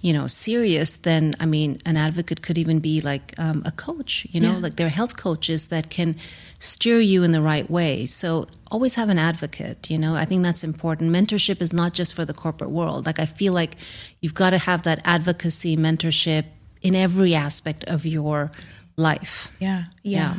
you 0.01 0.11
know, 0.11 0.27
serious, 0.27 0.97
then 0.97 1.33
I 1.39 1.45
mean, 1.45 1.77
an 1.85 1.95
advocate 1.95 2.41
could 2.41 2.57
even 2.57 2.79
be 2.79 2.99
like 2.99 3.33
um, 3.37 3.63
a 3.65 3.71
coach. 3.71 4.27
You 4.31 4.41
know, 4.41 4.51
Yeah. 4.51 4.57
like 4.57 4.75
there 4.75 4.85
are 4.85 4.89
health 4.89 5.15
coaches 5.15 5.67
that 5.67 5.89
can 5.89 6.17
steer 6.59 6.99
you 6.99 7.23
in 7.23 7.31
the 7.31 7.41
right 7.41 7.69
way. 7.71 8.05
So 8.05 8.47
always 8.69 8.95
have 8.95 9.07
an 9.07 9.17
advocate. 9.17 9.89
You 9.89 9.97
know, 9.97 10.13
I 10.13 10.25
think 10.25 10.43
that's 10.43 10.61
important. 10.61 11.09
Mentorship 11.13 11.61
is 11.61 11.71
not 11.71 11.93
just 11.93 12.13
for 12.15 12.25
the 12.25 12.33
corporate 12.33 12.69
world. 12.71 13.05
Like 13.05 13.17
I 13.17 13.25
feel 13.25 13.53
like 13.53 13.77
you've 14.19 14.33
got 14.33 14.49
to 14.49 14.57
have 14.57 14.81
that 14.81 14.99
advocacy, 15.05 15.77
mentorship 15.77 16.47
in 16.81 16.95
every 16.95 17.33
aspect 17.33 17.85
of 17.85 18.05
your 18.05 18.51
life. 18.97 19.49
Yeah, 19.61 19.85
yeah. 20.03 20.33
Yeah. 20.33 20.37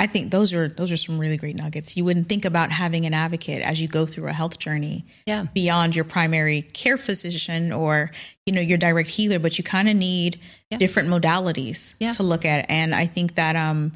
I 0.00 0.06
think 0.06 0.30
those 0.30 0.52
are 0.54 0.68
those 0.68 0.92
are 0.92 0.96
some 0.96 1.18
really 1.18 1.36
great 1.36 1.56
nuggets. 1.56 1.96
You 1.96 2.04
wouldn't 2.04 2.28
think 2.28 2.44
about 2.44 2.70
having 2.70 3.04
an 3.04 3.14
advocate 3.14 3.62
as 3.62 3.80
you 3.80 3.88
go 3.88 4.06
through 4.06 4.28
a 4.28 4.32
health 4.32 4.58
journey 4.60 5.04
Yeah. 5.26 5.46
beyond 5.54 5.96
your 5.96 6.04
primary 6.04 6.62
care 6.62 6.96
physician 6.96 7.72
or 7.72 8.12
you 8.46 8.52
know 8.54 8.60
your 8.60 8.78
direct 8.78 9.08
healer, 9.08 9.38
but 9.40 9.58
you 9.58 9.64
kind 9.64 9.88
of 9.88 9.96
need 9.96 10.38
Yeah. 10.70 10.78
different 10.78 11.08
modalities 11.08 11.94
Yeah. 11.98 12.12
to 12.12 12.22
look 12.22 12.44
at. 12.44 12.66
And 12.68 12.94
I 12.94 13.06
think 13.06 13.34
that 13.34 13.56
um 13.56 13.92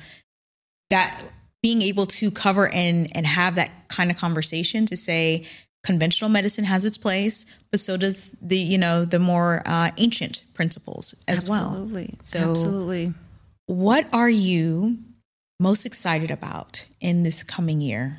that 0.90 1.20
being 1.62 1.82
able 1.82 2.06
to 2.06 2.30
cover 2.30 2.68
and 2.72 3.08
and 3.16 3.26
have 3.26 3.54
that 3.54 3.70
kind 3.88 4.10
of 4.10 4.16
conversation 4.16 4.86
to 4.86 4.96
say 4.96 5.44
conventional 5.84 6.28
medicine 6.30 6.64
has 6.64 6.84
its 6.84 6.98
place, 6.98 7.46
but 7.70 7.78
so 7.80 7.96
does 7.96 8.34
the 8.42 8.58
you 8.58 8.78
know 8.78 9.04
the 9.04 9.18
more 9.20 9.62
uh, 9.66 9.90
ancient 9.98 10.42
principles 10.54 11.14
as 11.28 11.44
well. 11.48 11.68
Absolutely. 11.70 12.14
So- 12.24 12.50
Absolutely. 12.50 13.14
What 13.66 14.08
are 14.12 14.28
you 14.28 14.98
most 15.62 15.87
excited 15.87 16.31
about 16.31 16.85
in 17.01 17.22
this 17.22 17.42
coming 17.42 17.81
year? 17.81 18.18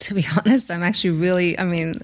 To 0.00 0.14
be 0.14 0.24
honest, 0.38 0.70
I'm 0.70 0.82
actually 0.82 1.10
really, 1.10 1.58
I 1.58 1.64
mean, 1.64 1.94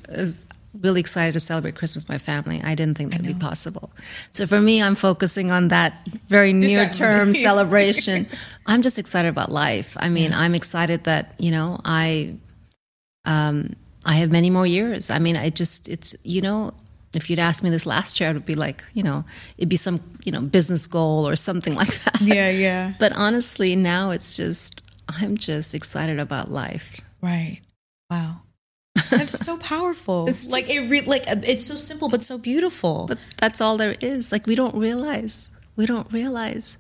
really 0.81 1.01
excited 1.01 1.33
to 1.33 1.41
celebrate 1.41 1.75
Christmas 1.75 2.05
with 2.05 2.09
my 2.09 2.19
family. 2.19 2.61
I 2.63 2.75
didn't 2.75 2.97
think 2.97 3.11
that 3.11 3.21
would 3.21 3.27
be 3.27 3.35
possible. 3.35 3.91
So 4.33 4.47
for 4.47 4.61
me, 4.61 4.83
I'm 4.83 4.95
focusing 4.95 5.51
on 5.51 5.69
that 5.69 6.07
very 6.27 6.53
near 6.53 6.89
term 6.89 7.29
really- 7.29 7.43
celebration. 7.49 8.27
I'm 8.67 8.83
just 8.83 8.99
excited 8.99 9.29
about 9.29 9.51
life. 9.51 9.97
I 9.99 10.09
mean, 10.09 10.33
I'm 10.33 10.55
excited 10.55 11.05
that, 11.05 11.35
you 11.39 11.51
know, 11.51 11.79
I 11.85 12.37
um 13.25 13.75
I 14.07 14.15
have 14.15 14.31
many 14.31 14.49
more 14.49 14.67
years. 14.67 15.11
I 15.11 15.19
mean, 15.19 15.37
I 15.37 15.51
just 15.51 15.89
it's 15.89 16.15
you 16.25 16.41
know, 16.41 16.73
if 17.15 17.29
you'd 17.29 17.39
asked 17.39 17.63
me 17.65 17.71
this 17.71 17.87
last 17.87 18.21
year, 18.21 18.31
it 18.31 18.35
would 18.35 18.45
be 18.47 18.55
like, 18.55 18.85
you 18.95 19.03
know, 19.03 19.25
it'd 19.59 19.69
be 19.69 19.77
some, 19.77 20.01
you 20.25 20.33
know, 20.33 20.41
business 20.41 20.87
goal 20.87 21.27
or 21.29 21.37
something 21.37 21.75
like 21.83 21.93
that. 22.05 22.21
Yeah, 22.21 22.51
yeah. 22.51 22.95
But 22.99 23.13
honestly, 23.15 23.75
now 23.77 24.11
it's 24.11 24.37
just 24.37 24.85
I'm 25.09 25.37
just 25.37 25.75
excited 25.75 26.19
about 26.21 26.51
life. 26.51 27.01
Right. 27.21 27.61
Wow. 28.11 28.43
That's 29.11 29.45
so 29.45 29.57
powerful. 29.59 30.29
It's 30.29 30.51
like 30.51 30.65
just- 30.67 30.75
it 30.75 30.89
re- 30.91 31.01
like 31.03 31.29
uh, 31.29 31.37
it's 31.47 31.65
so 31.67 31.75
simple 31.77 32.09
but 32.09 32.25
so 32.25 32.39
beautiful. 32.39 33.07
But 33.09 33.19
that's 33.39 33.61
all 33.61 33.77
there 33.77 33.95
is. 34.01 34.31
Like 34.33 34.47
we 34.47 34.55
don't 34.55 34.75
realize. 34.75 35.49
We 35.77 35.87
don't 35.87 36.13
realize. 36.13 36.79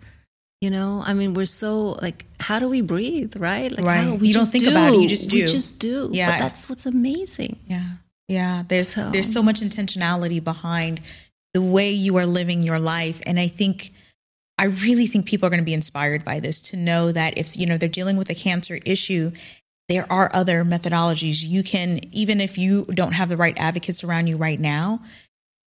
You 0.61 0.69
know, 0.71 1.03
I 1.07 1.15
mean, 1.15 1.33
we're 1.35 1.47
so 1.47 1.97
like, 2.03 2.27
how 2.39 2.59
do 2.59 2.69
we 2.69 2.83
breathe, 2.83 3.35
right? 3.37 3.73
Like, 3.73 3.85
Right. 3.87 4.05
How, 4.05 4.15
we 4.15 4.29
You 4.29 4.35
don't 4.35 4.43
just 4.43 4.53
think 4.53 4.65
do. 4.65 4.71
about 4.71 4.93
it, 4.93 5.01
you 5.01 5.09
just 5.09 5.31
do. 5.31 5.37
We 5.37 5.47
just 5.47 5.79
do. 5.81 6.11
Yeah. 6.13 6.33
But 6.33 6.39
that's 6.45 6.69
what's 6.69 6.85
amazing. 6.87 7.59
yeah. 7.67 7.85
Yeah, 8.31 8.63
there's 8.69 8.89
So- 8.89 9.11
there's 9.11 9.33
so 9.33 9.43
much 9.43 9.61
intentionality 9.61 10.43
behind 10.43 11.01
the 11.53 11.61
way 11.61 11.91
you 11.91 12.17
are 12.17 12.27
living 12.27 12.63
your 12.63 12.79
life. 12.79 13.21
And 13.27 13.41
I 13.41 13.49
think 13.49 13.91
I 14.57 14.65
really 14.67 15.07
think 15.09 15.27
people 15.27 15.47
are 15.47 15.51
going 15.51 15.61
to 15.61 15.65
be 15.65 15.75
inspired 15.75 16.25
by 16.25 16.39
this 16.39 16.61
to 16.61 16.77
know 16.77 17.11
that 17.13 17.37
if 17.37 17.57
you 17.57 17.67
know 17.67 17.77
they're 17.77 17.89
dealing 17.89 18.17
with 18.17 18.31
a 18.31 18.35
cancer 18.35 18.79
issue 18.87 19.33
there 19.89 20.07
are 20.13 20.31
other 20.33 20.65
methodologies. 20.65 21.43
You 21.43 21.65
can 21.65 22.01
even 22.15 22.41
if 22.41 22.57
you 22.57 22.85
don't 22.85 23.15
have 23.15 23.29
the 23.29 23.37
right 23.37 23.59
advocates 23.59 24.05
around 24.05 24.29
you 24.29 24.37
right 24.37 24.61
now 24.61 25.01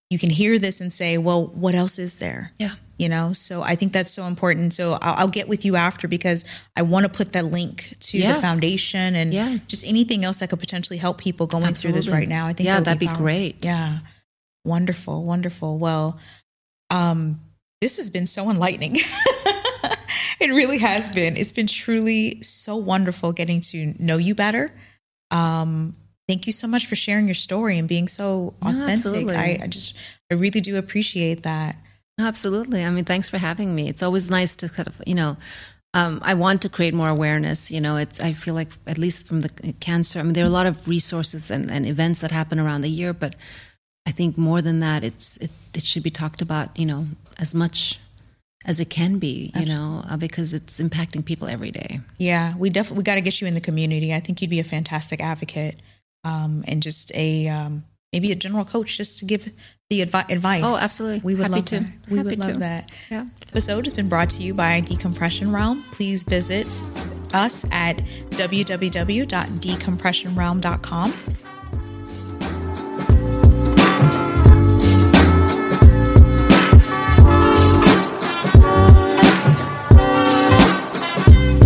you 0.09 0.17
can 0.17 0.29
hear 0.29 0.57
this 0.57 0.79
and 0.79 0.93
say 0.93 1.17
well 1.17 1.47
what 1.47 1.75
else 1.75 1.99
is 1.99 2.15
there? 2.15 2.53
Yeah. 2.59 2.75
You 2.97 3.09
know 3.09 3.33
so 3.33 3.61
i 3.63 3.75
think 3.75 3.91
that's 3.93 4.11
so 4.11 4.25
important 4.25 4.73
so 4.73 4.93
i'll, 5.01 5.15
I'll 5.17 5.27
get 5.27 5.47
with 5.47 5.65
you 5.65 5.75
after 5.75 6.07
because 6.07 6.45
i 6.77 6.81
want 6.83 7.05
to 7.05 7.11
put 7.11 7.31
that 7.33 7.45
link 7.45 7.95
to 8.01 8.17
Yeah. 8.19 8.33
the 8.33 8.41
foundation 8.41 9.15
and 9.15 9.33
Yeah. 9.33 9.57
just 9.67 9.85
anything 9.85 10.23
else 10.23 10.39
that 10.39 10.49
could 10.49 10.59
potentially 10.59 10.97
help 10.97 11.17
people 11.19 11.47
going 11.47 11.73
through 11.73 11.93
this 11.93 12.07
right 12.07 12.27
now 12.27 12.45
i 12.47 12.53
think 12.53 12.65
Yeah, 12.67 12.73
that 12.73 12.79
would 12.79 12.85
that'd 12.85 12.99
be 12.99 13.05
powerful. 13.07 13.23
great. 13.25 13.65
yeah 13.65 13.99
wonderful 14.65 15.23
wonderful 15.25 15.77
well 15.79 16.19
um 16.89 17.39
this 17.81 17.97
has 17.97 18.09
been 18.09 18.25
so 18.25 18.49
enlightening 18.49 18.95
it 20.39 20.49
really 20.51 20.77
has 20.77 21.09
been 21.09 21.35
it's 21.35 21.51
been 21.53 21.67
truly 21.67 22.41
so 22.41 22.75
wonderful 22.75 23.31
getting 23.33 23.59
to 23.61 23.93
know 23.99 24.17
you 24.17 24.35
better 24.35 24.69
um 25.31 25.93
thank 26.27 26.47
you 26.47 26.53
so 26.53 26.67
much 26.67 26.85
for 26.87 26.95
sharing 26.95 27.25
your 27.25 27.33
story 27.35 27.77
and 27.77 27.87
being 27.89 28.07
so 28.07 28.53
authentic 28.61 28.89
absolutely. 28.91 29.35
I, 29.35 29.59
I 29.63 29.67
just 29.67 29.95
i 30.31 30.35
really 30.35 30.61
do 30.61 30.77
appreciate 30.77 31.43
that 31.43 31.75
Absolutely. 32.19 32.83
I 32.83 32.89
mean, 32.89 33.05
thanks 33.05 33.29
for 33.29 33.37
having 33.37 33.73
me. 33.73 33.89
It's 33.89 34.03
always 34.03 34.29
nice 34.29 34.55
to 34.57 34.69
kind 34.69 34.87
of, 34.87 35.01
you 35.05 35.15
know, 35.15 35.37
um, 35.93 36.19
I 36.23 36.33
want 36.33 36.61
to 36.63 36.69
create 36.69 36.93
more 36.93 37.09
awareness. 37.09 37.71
You 37.71 37.81
know, 37.81 37.97
it's, 37.97 38.19
I 38.19 38.33
feel 38.33 38.53
like, 38.53 38.69
at 38.87 38.97
least 38.97 39.27
from 39.27 39.41
the 39.41 39.73
cancer, 39.79 40.19
I 40.19 40.23
mean, 40.23 40.33
there 40.33 40.43
are 40.43 40.47
a 40.47 40.51
lot 40.51 40.65
of 40.65 40.87
resources 40.87 41.51
and, 41.51 41.71
and 41.71 41.85
events 41.85 42.21
that 42.21 42.31
happen 42.31 42.59
around 42.59 42.81
the 42.81 42.89
year, 42.89 43.13
but 43.13 43.35
I 44.05 44.11
think 44.11 44.37
more 44.37 44.61
than 44.61 44.79
that, 44.79 45.03
it's, 45.03 45.37
it, 45.37 45.51
it 45.73 45.83
should 45.83 46.03
be 46.03 46.11
talked 46.11 46.41
about, 46.41 46.77
you 46.77 46.85
know, 46.85 47.05
as 47.39 47.55
much 47.55 47.99
as 48.65 48.79
it 48.79 48.89
can 48.89 49.19
be, 49.19 49.51
you 49.55 49.65
know, 49.65 50.03
uh, 50.09 50.17
because 50.17 50.53
it's 50.53 50.79
impacting 50.79 51.25
people 51.25 51.47
every 51.47 51.71
day. 51.71 51.99
Yeah, 52.17 52.55
we 52.55 52.69
definitely 52.69 52.99
we 52.99 53.03
got 53.03 53.15
to 53.15 53.21
get 53.21 53.41
you 53.41 53.47
in 53.47 53.53
the 53.53 53.61
community. 53.61 54.13
I 54.13 54.19
think 54.19 54.41
you'd 54.41 54.49
be 54.49 54.59
a 54.61 54.63
fantastic 54.63 55.19
advocate, 55.19 55.81
um, 56.23 56.63
and 56.67 56.81
just 56.81 57.11
a 57.13 57.49
um, 57.49 57.83
maybe 58.13 58.31
a 58.31 58.35
general 58.35 58.63
coach, 58.63 58.95
just 58.97 59.19
to 59.19 59.25
give 59.25 59.51
the 59.93 60.05
advi- 60.05 60.29
advice. 60.31 60.63
Oh, 60.65 60.77
absolutely. 60.81 61.21
We 61.23 61.35
would 61.35 61.43
Happy 61.43 61.55
love 61.55 61.65
to. 61.65 61.79
that. 61.79 61.91
We 62.09 62.17
Happy 62.17 62.29
would 62.29 62.39
love 62.39 62.53
to. 62.53 62.59
that. 62.59 62.91
Yeah. 63.11 63.25
Episode 63.49 63.85
has 63.85 63.93
been 63.93 64.09
brought 64.09 64.29
to 64.31 64.41
you 64.43 64.53
by 64.53 64.79
Decompression 64.81 65.51
Realm. 65.51 65.83
Please 65.91 66.23
visit 66.23 66.67
us 67.33 67.65
at 67.71 67.97
www.decompressionrealm.com. 68.31 71.13